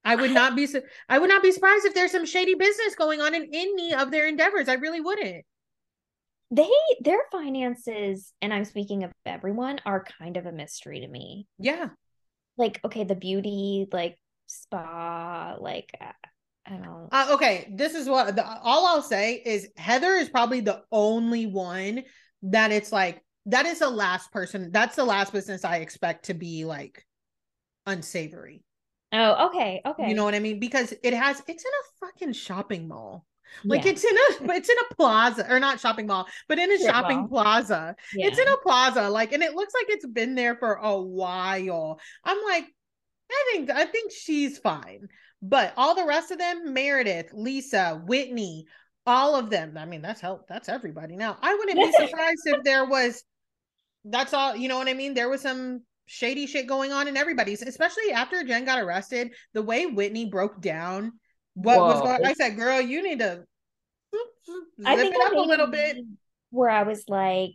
[0.06, 0.68] I would not be
[1.10, 4.12] I would not be surprised if there's some shady business going on in any of
[4.12, 4.70] their endeavors.
[4.70, 5.44] I really wouldn't.
[6.50, 6.70] They
[7.02, 11.48] their finances, and I'm speaking of everyone, are kind of a mystery to me.
[11.60, 11.90] Yeah.
[12.56, 15.92] Like, okay, the beauty, like spa, like
[16.66, 20.62] I don't uh, okay, this is what the, all I'll say is Heather is probably
[20.62, 22.04] the only one
[22.44, 24.72] that it's like that is the last person.
[24.72, 27.06] That's the last business I expect to be like
[27.86, 28.64] unsavory.
[29.14, 30.10] Oh, okay, okay.
[30.10, 30.60] You know what I mean?
[30.60, 33.26] Because it has it's in a fucking shopping mall.
[33.64, 33.92] Like yeah.
[33.92, 36.94] it's in a it's in a plaza or not shopping mall, but in a Strip
[36.94, 37.28] shopping mall.
[37.30, 37.96] plaza.
[38.14, 38.28] Yeah.
[38.28, 42.00] It's in a plaza, like, and it looks like it's been there for a while.
[42.26, 42.66] I'm like,
[43.32, 45.08] I think I think she's fine.
[45.42, 48.66] But all the rest of them, Meredith, Lisa, Whitney,
[49.06, 49.78] all of them.
[49.78, 50.48] I mean, that's help.
[50.48, 51.16] That's everybody.
[51.16, 53.24] Now, I wouldn't be surprised if there was
[54.10, 57.18] that's all you know what i mean there was some shady shit going on in
[57.18, 61.12] everybody's especially after jen got arrested the way whitney broke down
[61.54, 61.88] what Whoa.
[61.88, 63.44] was going i said girl you need to
[64.86, 65.98] I think it up a little bit
[66.52, 67.52] where i was like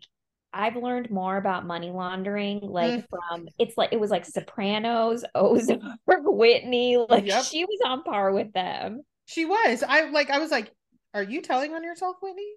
[0.55, 3.07] I've learned more about money laundering, like mm.
[3.09, 6.99] from it's like it was like Sopranos, Ozark, Whitney.
[7.09, 7.45] Like yep.
[7.45, 9.03] she was on par with them.
[9.25, 9.83] She was.
[9.83, 10.31] I like.
[10.31, 10.71] I was like,
[11.15, 12.53] "Are you telling on yourself, Whitney?"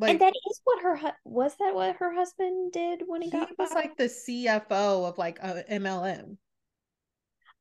[0.00, 3.32] Like, and that is what her was that what her husband did when he, he
[3.32, 6.36] got was like the CFO of like a MLM.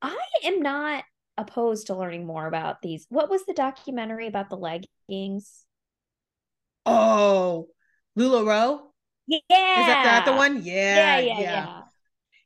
[0.03, 1.03] I am not
[1.35, 3.07] opposed to learning more about these.
[3.09, 5.65] What was the documentary about the leggings?
[6.85, 7.69] Oh,
[8.17, 8.81] LuLaRoe.
[9.25, 10.63] Yeah, is that, that the one?
[10.63, 11.81] Yeah, yeah, yeah, yeah.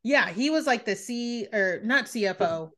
[0.03, 2.71] Yeah, he was like the C or not CFO,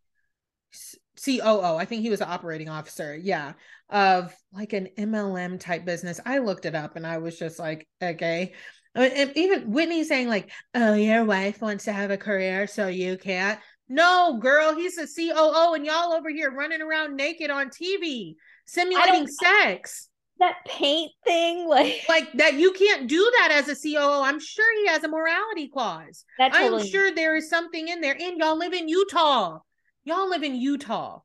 [1.23, 1.75] COO.
[1.77, 3.15] I think he was an operating officer.
[3.15, 3.53] Yeah.
[3.93, 6.19] Of like an MLM type business.
[6.25, 8.53] I looked it up and I was just like, okay.
[8.95, 12.67] Uh, I mean, even Whitney saying like, "Oh, your wife wants to have a career,
[12.67, 17.51] so you can't." No, girl, he's a COO, and y'all over here running around naked
[17.51, 18.35] on TV,
[18.65, 20.09] simulating sex.
[20.39, 24.21] That paint thing, like like that, you can't do that as a COO.
[24.23, 26.25] I'm sure he has a morality clause.
[26.39, 26.81] Totally...
[26.81, 28.17] I'm sure there is something in there.
[28.19, 29.59] And y'all live in Utah.
[30.03, 31.19] Y'all live in Utah.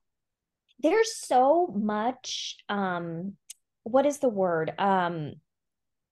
[0.80, 2.56] There's so much.
[2.68, 3.34] Um,
[3.84, 4.72] what is the word?
[4.78, 5.34] Um,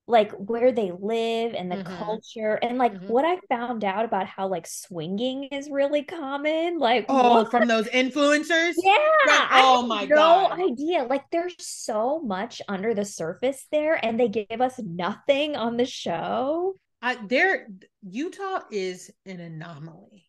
[0.09, 1.97] like where they live and the mm-hmm.
[1.97, 3.09] culture and like mm-hmm.
[3.09, 7.51] what i found out about how like swinging is really common like oh what?
[7.51, 12.62] from those influencers yeah from, oh my no god no idea like there's so much
[12.69, 17.67] under the surface there and they give us nothing on the show I, there
[18.09, 20.25] utah is an anomaly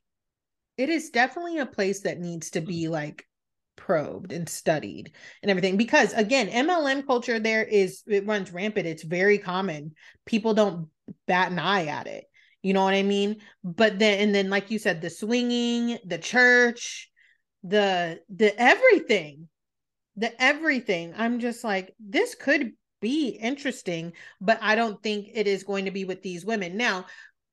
[0.77, 3.26] it is definitely a place that needs to be like
[3.77, 8.85] probed and studied and everything because again mlm culture there is it runs rampant.
[8.87, 9.93] It's very common.
[10.25, 10.89] People don't
[11.27, 12.25] bat an eye at it.
[12.63, 13.37] You know what i mean?
[13.63, 17.09] But then and then like you said the swinging the church
[17.63, 19.47] the the everything
[20.17, 21.13] the everything.
[21.15, 24.11] I'm just like this could be interesting
[24.41, 26.75] but i don't think it is going to be with these women.
[26.75, 27.05] Now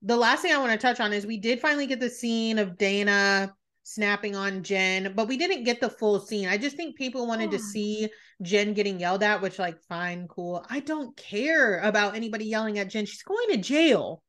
[0.03, 2.59] the last thing i want to touch on is we did finally get the scene
[2.59, 3.53] of danna
[3.85, 6.49] snapping on Jen, but we didn't get the full scene.
[6.49, 7.59] I just think people wanted yeah.
[7.59, 7.69] to oh.
[7.69, 8.09] see
[8.43, 10.65] Jen getting yelled at, which like fine, cool.
[10.69, 13.07] I don't care about anybody yelling at Jen.
[13.07, 14.23] She's going to jail.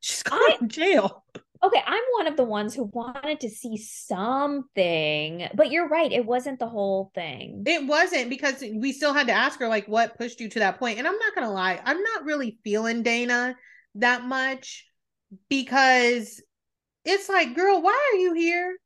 [0.00, 1.24] She's going I, to jail.
[1.64, 6.26] Okay, I'm one of the ones who wanted to see something, but you're right, it
[6.26, 7.62] wasn't the whole thing.
[7.66, 10.80] It wasn't because we still had to ask her like what pushed you to that
[10.80, 10.98] point.
[10.98, 13.54] And I'm not going to lie, I'm not really feeling Danna
[13.94, 14.86] that much
[15.48, 16.42] because
[17.04, 18.76] it's like, girl, why are you here?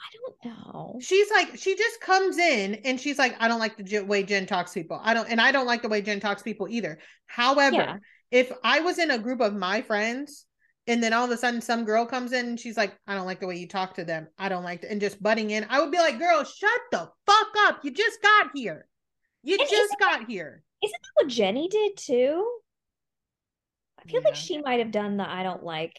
[0.00, 0.98] I don't know.
[1.00, 4.46] She's like, she just comes in and she's like, I don't like the way Jen
[4.46, 5.00] talks to people.
[5.02, 6.98] I don't, and I don't like the way Jen talks to people either.
[7.26, 7.96] However, yeah.
[8.30, 10.46] if I was in a group of my friends
[10.86, 13.26] and then all of a sudden some girl comes in and she's like, I don't
[13.26, 14.28] like the way you talk to them.
[14.38, 17.48] I don't like, and just butting in, I would be like, girl, shut the fuck
[17.66, 17.80] up.
[17.84, 18.86] You just got here.
[19.42, 20.62] You and just got here.
[20.82, 22.50] Isn't that what Jenny did too?
[23.98, 24.28] I feel yeah.
[24.28, 25.92] like she might have done the I don't like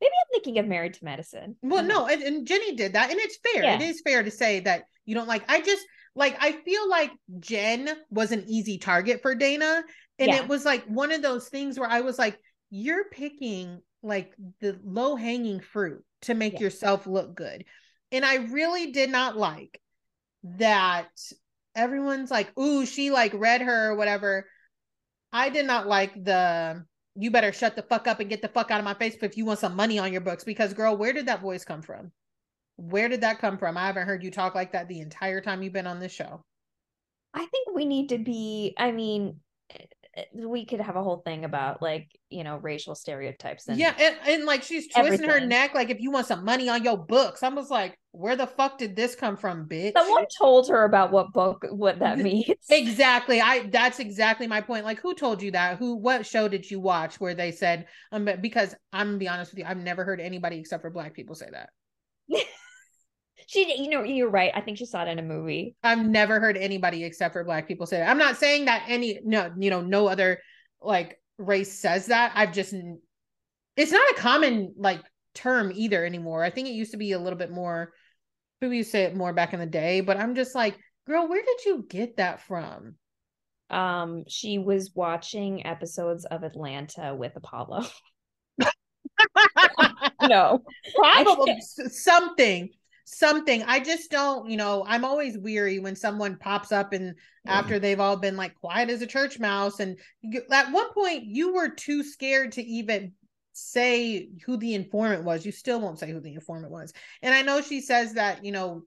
[0.00, 1.56] Maybe I'm thinking of Married to Medicine.
[1.62, 1.88] Well, uh-huh.
[1.88, 3.64] no, and, and, Jenny did that, and it's fair.
[3.64, 3.76] Yeah.
[3.76, 5.44] It is fair to say that you don't like.
[5.48, 5.84] I just
[6.14, 6.36] like.
[6.40, 9.82] I feel like Jen was an easy target for Danna,
[10.18, 10.36] and yeah.
[10.36, 12.38] it was like one of those things where I was like,
[12.70, 16.60] "You're picking like the low hanging fruit to make yeah.
[16.60, 17.64] yourself look good,"
[18.12, 19.80] and I really did not like
[20.44, 21.10] that.
[21.74, 24.46] Everyone's like, "Ooh, she like read her or whatever."
[25.32, 26.84] I did not like the
[27.18, 29.36] you better shut the fuck up and get the fuck out of my face if
[29.36, 30.44] you want some money on your books.
[30.44, 32.12] Because, girl, where did that voice come from?
[32.76, 33.76] Where did that come from?
[33.76, 36.44] I haven't heard you talk like that the entire time you've been on this show.
[37.34, 39.40] I think we need to be, I mean,
[40.34, 44.16] we could have a whole thing about like you know racial stereotypes and yeah and,
[44.26, 45.28] and like she's twisting everything.
[45.28, 47.42] her neck like if you want some money on your books.
[47.42, 49.92] I was like where the fuck did this come from bitch?
[49.92, 52.46] Someone told her about what book what that means.
[52.70, 53.40] exactly.
[53.40, 54.84] I that's exactly my point.
[54.84, 55.78] Like who told you that?
[55.78, 59.52] Who what show did you watch where they said um because i'm gonna be honest
[59.52, 61.70] with you i've never heard anybody except for black people say that
[63.48, 64.52] she you know you're right.
[64.54, 65.74] I think she saw it in a movie.
[65.82, 68.08] I've never heard anybody except for black people say that.
[68.08, 70.40] I'm not saying that any no you know no other
[70.80, 72.32] like race says that.
[72.34, 72.74] I've just
[73.76, 75.00] it's not a common like
[75.34, 76.44] term either anymore.
[76.44, 77.92] I think it used to be a little bit more
[78.60, 80.76] people used to say it more back in the day but i'm just like
[81.06, 82.94] girl where did you get that from?
[83.70, 87.84] Um she was watching episodes of atlanta with apollo.
[90.28, 90.62] No.
[90.96, 92.70] Probably something
[93.14, 93.62] something.
[93.64, 97.14] I just don't you know i'm always weary when someone pops up and
[97.46, 101.24] after they've all been like quiet as a church mouse and you, at one point
[101.24, 103.12] you were too scared to even
[103.54, 105.44] say who the informant was.
[105.44, 106.92] You still won't say who the informant was.
[107.22, 108.82] And i know she says that you know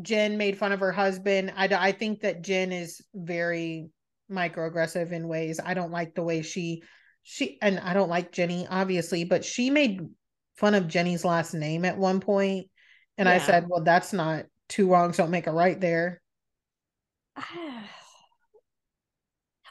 [0.00, 1.52] jen made fun of her husband.
[1.56, 3.88] I, I think that jen is very
[4.30, 5.60] microaggressive in ways.
[5.64, 6.82] I don't like the way she
[7.28, 10.00] she and i don't like jenny obviously but she made
[10.56, 12.68] fun of jenny's last name at one point
[13.18, 13.34] and yeah.
[13.34, 16.20] I said, well, that's not two wrongs don't make a right there.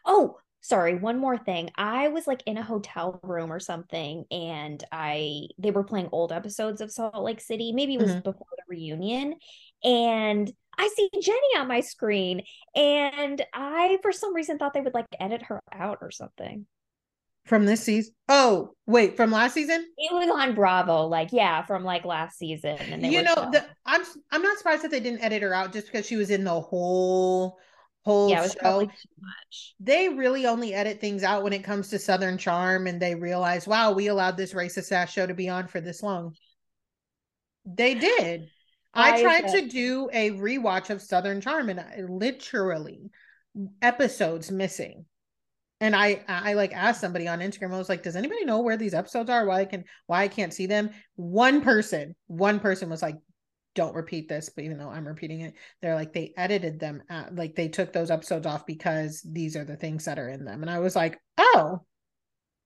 [0.05, 1.69] oh, sorry, one more thing.
[1.75, 6.31] I was like in a hotel room or something and I they were playing old
[6.31, 7.71] episodes of Salt Lake City.
[7.71, 8.19] Maybe it was mm-hmm.
[8.19, 9.35] before the reunion.
[9.83, 12.41] And I see Jenny on my screen
[12.75, 16.65] and I for some reason thought they would like edit her out or something
[17.45, 18.13] from this season.
[18.27, 19.85] Oh, wait, from last season?
[19.97, 22.77] It was on Bravo, like yeah, from like last season.
[22.77, 25.87] And you know, the, I'm I'm not surprised that they didn't edit her out just
[25.87, 27.57] because she was in the whole
[28.03, 28.81] whole yeah, show.
[28.81, 28.87] too
[29.19, 29.75] much.
[29.79, 33.67] They really only edit things out when it comes to Southern Charm, and they realize,
[33.67, 36.35] wow, we allowed this racist ass show to be on for this long.
[37.65, 38.49] They did.
[38.93, 43.11] I tried to do a rewatch of Southern Charm and I literally
[43.81, 45.05] episodes missing.
[45.85, 48.75] And I I like asked somebody on Instagram, I was like, does anybody know where
[48.75, 49.45] these episodes are?
[49.45, 50.89] Why I can why I can't see them?
[51.15, 53.17] One person, one person was like,
[53.75, 55.53] don't repeat this, but even though I'm repeating it,
[55.83, 59.63] they're like they edited them at, like they took those episodes off because these are
[59.63, 60.63] the things that are in them.
[60.63, 61.83] And I was like, oh,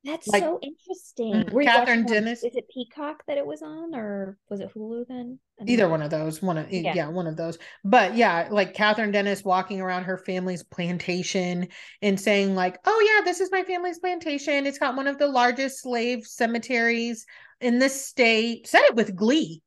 [0.04, 1.34] that's like, so interesting.
[1.34, 1.58] Mm-hmm.
[1.58, 2.44] Kathryn Dennis.
[2.44, 5.40] Is it Peacock that it was on, or was it Hulu then?
[5.66, 6.42] Either one of those.
[6.42, 6.94] One of yeah.
[6.96, 7.58] yeah, one of those.
[7.84, 11.68] But yeah, like Kathryn Dennis walking around her family's plantation
[12.02, 14.66] and saying, like, oh yeah, this is my family's plantation.
[14.66, 17.26] It's got one of the largest slave cemeteries
[17.60, 18.68] in the state.
[18.68, 19.62] Said it with glee.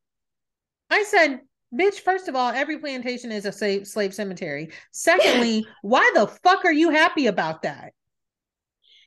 [0.89, 1.41] I said,
[1.75, 4.71] bitch, first of all, every plantation is a slave, slave cemetery.
[4.93, 7.93] Secondly, why the fuck are you happy about that?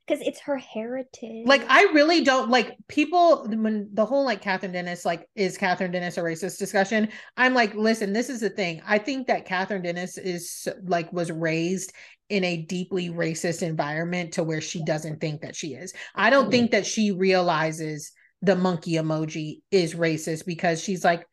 [0.07, 1.47] Because it's her heritage.
[1.47, 5.91] Like, I really don't like people when the whole like Kathryn Dennis, like, is Kathryn
[5.91, 7.09] Dennis a racist discussion?
[7.37, 8.81] I'm like, listen, this is the thing.
[8.85, 11.91] I think that Kathryn Dennis is like was raised
[12.29, 15.93] in a deeply racist environment to where she doesn't think that she is.
[16.13, 16.51] I don't mm-hmm.
[16.51, 18.11] think that she realizes
[18.41, 21.25] the monkey emoji is racist because she's like,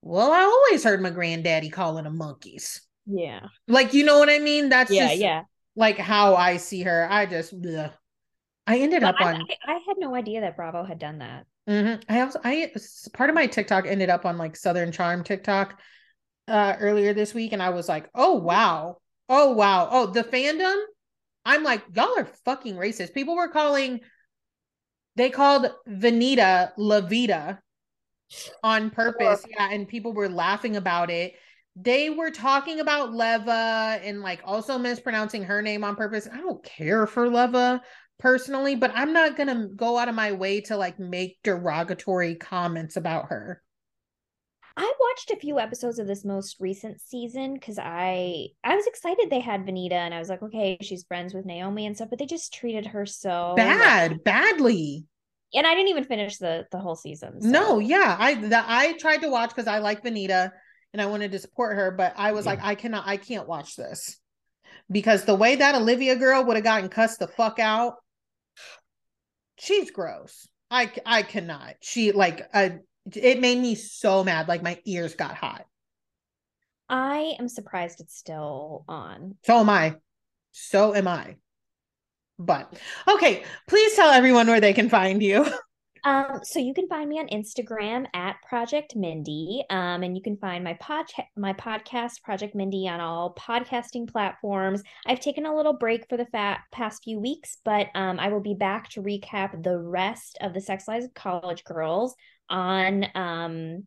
[0.00, 2.80] well, I always heard my granddaddy calling them monkeys.
[3.06, 3.40] Yeah.
[3.68, 4.68] Like, you know what I mean?
[4.68, 5.42] That's yeah, just, yeah.
[5.74, 7.06] Like how I see her.
[7.10, 7.92] I just, ugh.
[8.66, 9.42] I ended up I, on.
[9.42, 11.46] I, I, had no idea that Bravo had done that.
[11.68, 12.02] Mm-hmm.
[12.08, 12.72] I also, I
[13.12, 15.80] part of my TikTok ended up on like Southern Charm TikTok
[16.48, 18.98] uh earlier this week, and I was like, oh wow,
[19.28, 20.76] oh wow, oh the fandom.
[21.44, 23.14] I'm like, y'all are fucking racist.
[23.14, 24.00] People were calling.
[25.14, 27.58] They called Venita Lavita
[28.62, 29.44] on purpose.
[29.48, 31.34] Yeah, and people were laughing about it.
[31.76, 36.28] They were talking about Leva and like also mispronouncing her name on purpose.
[36.30, 37.82] I don't care for Leva
[38.18, 42.34] personally, but I'm not going to go out of my way to like make derogatory
[42.36, 43.62] comments about her.
[44.78, 49.30] I watched a few episodes of this most recent season because I I was excited
[49.30, 52.18] they had Venita and I was like, okay, she's friends with Naomi and stuff, but
[52.18, 55.06] they just treated her so bad, like, badly.
[55.54, 57.40] And I didn't even finish the the whole season.
[57.40, 57.48] So.
[57.48, 60.50] No, yeah, I the, I tried to watch because I like Venita
[60.92, 62.52] and I wanted to support her, but I was yeah.
[62.52, 64.18] like, I cannot, I can't watch this
[64.90, 67.94] because the way that Olivia girl would have gotten cussed the fuck out
[69.58, 70.48] she's gross.
[70.70, 71.74] I I cannot.
[71.80, 72.70] She like uh,
[73.14, 74.48] it made me so mad.
[74.48, 75.64] Like my ears got hot.
[76.88, 79.36] I am surprised it's still on.
[79.44, 79.96] So am I.
[80.52, 81.36] So am I.
[82.38, 82.78] But
[83.08, 85.46] okay, please tell everyone where they can find you.
[86.06, 89.64] Um, so you can find me on Instagram at Project Mindy.
[89.70, 91.06] Um, and you can find my pod
[91.36, 94.84] my podcast, Project Mindy, on all podcasting platforms.
[95.04, 96.26] I've taken a little break for the
[96.70, 100.60] past few weeks, but um, I will be back to recap the rest of the
[100.60, 102.14] Sex Lives of College Girls
[102.48, 103.84] on um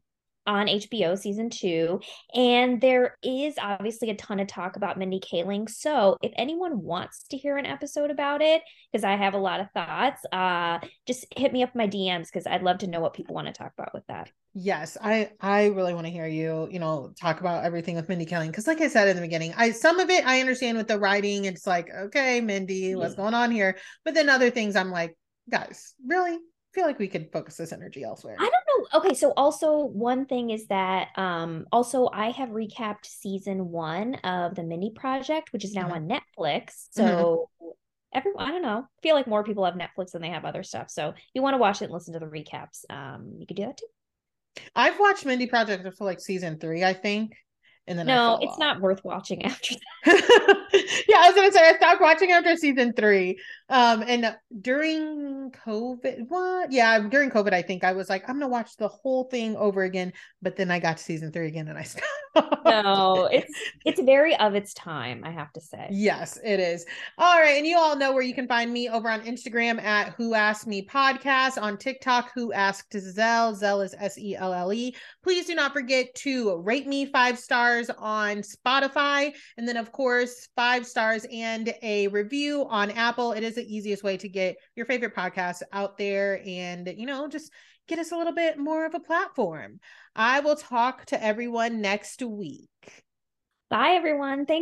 [0.49, 2.01] on HBO season two.
[2.34, 5.69] And there is obviously a ton of talk about Mindy Kaling.
[5.69, 9.59] So if anyone wants to hear an episode about it, because I have a lot
[9.59, 13.13] of thoughts, uh, just hit me up my DMs because I'd love to know what
[13.13, 14.31] people want to talk about with that.
[14.55, 18.26] Yes, I I really want to hear you, you know, talk about everything with Mindy
[18.26, 20.88] Kaling because like I said in the beginning, I some of it I understand with
[20.88, 23.77] the writing, it's like, okay, Mindy, what's going on here?
[24.03, 25.15] But then other things I'm like,
[25.47, 26.39] guys, really?
[26.73, 28.35] Feel like we could focus this energy elsewhere.
[28.39, 28.99] I don't know.
[28.99, 34.55] Okay, so also one thing is that um also I have recapped season 1 of
[34.55, 36.87] the Mindy project which is now on Netflix.
[36.91, 37.69] So mm-hmm.
[38.13, 38.85] everyone I don't know.
[38.85, 40.89] I feel like more people have Netflix than they have other stuff.
[40.89, 42.85] So if you want to watch it and listen to the recaps.
[42.89, 43.87] Um you could do that too.
[44.75, 47.33] I've watched Mindy Project for like season 3, I think
[47.89, 48.59] and then no, it's off.
[48.59, 49.75] not worth watching after
[50.05, 50.67] that.
[51.09, 53.39] yeah, I was gonna say I stopped watching after season three.
[53.69, 56.71] Um, and during COVID, what?
[56.71, 59.83] Yeah, during COVID, I think I was like, I'm gonna watch the whole thing over
[59.83, 60.13] again.
[60.41, 62.05] But then I got to season three again, and I stopped.
[62.65, 63.53] No, it's
[63.85, 65.87] it's very of its time, I have to say.
[65.91, 66.85] Yes, it is.
[67.17, 70.13] All right, and you all know where you can find me over on Instagram at
[70.13, 73.55] Who Asked Me Podcast, on TikTok Who Asked Zell.
[73.55, 74.95] Zell is S E L L E.
[75.23, 77.39] Please do not forget to rate me five
[77.84, 83.31] stars on Spotify, and then of course five stars and a review on Apple.
[83.31, 87.27] It is the easiest way to get your favorite podcast out there, and you know
[87.27, 87.51] just
[87.88, 89.80] get us a little bit more of a platform.
[90.15, 92.69] I will talk to everyone next week.
[93.69, 94.45] Bye, everyone.
[94.45, 94.57] Thank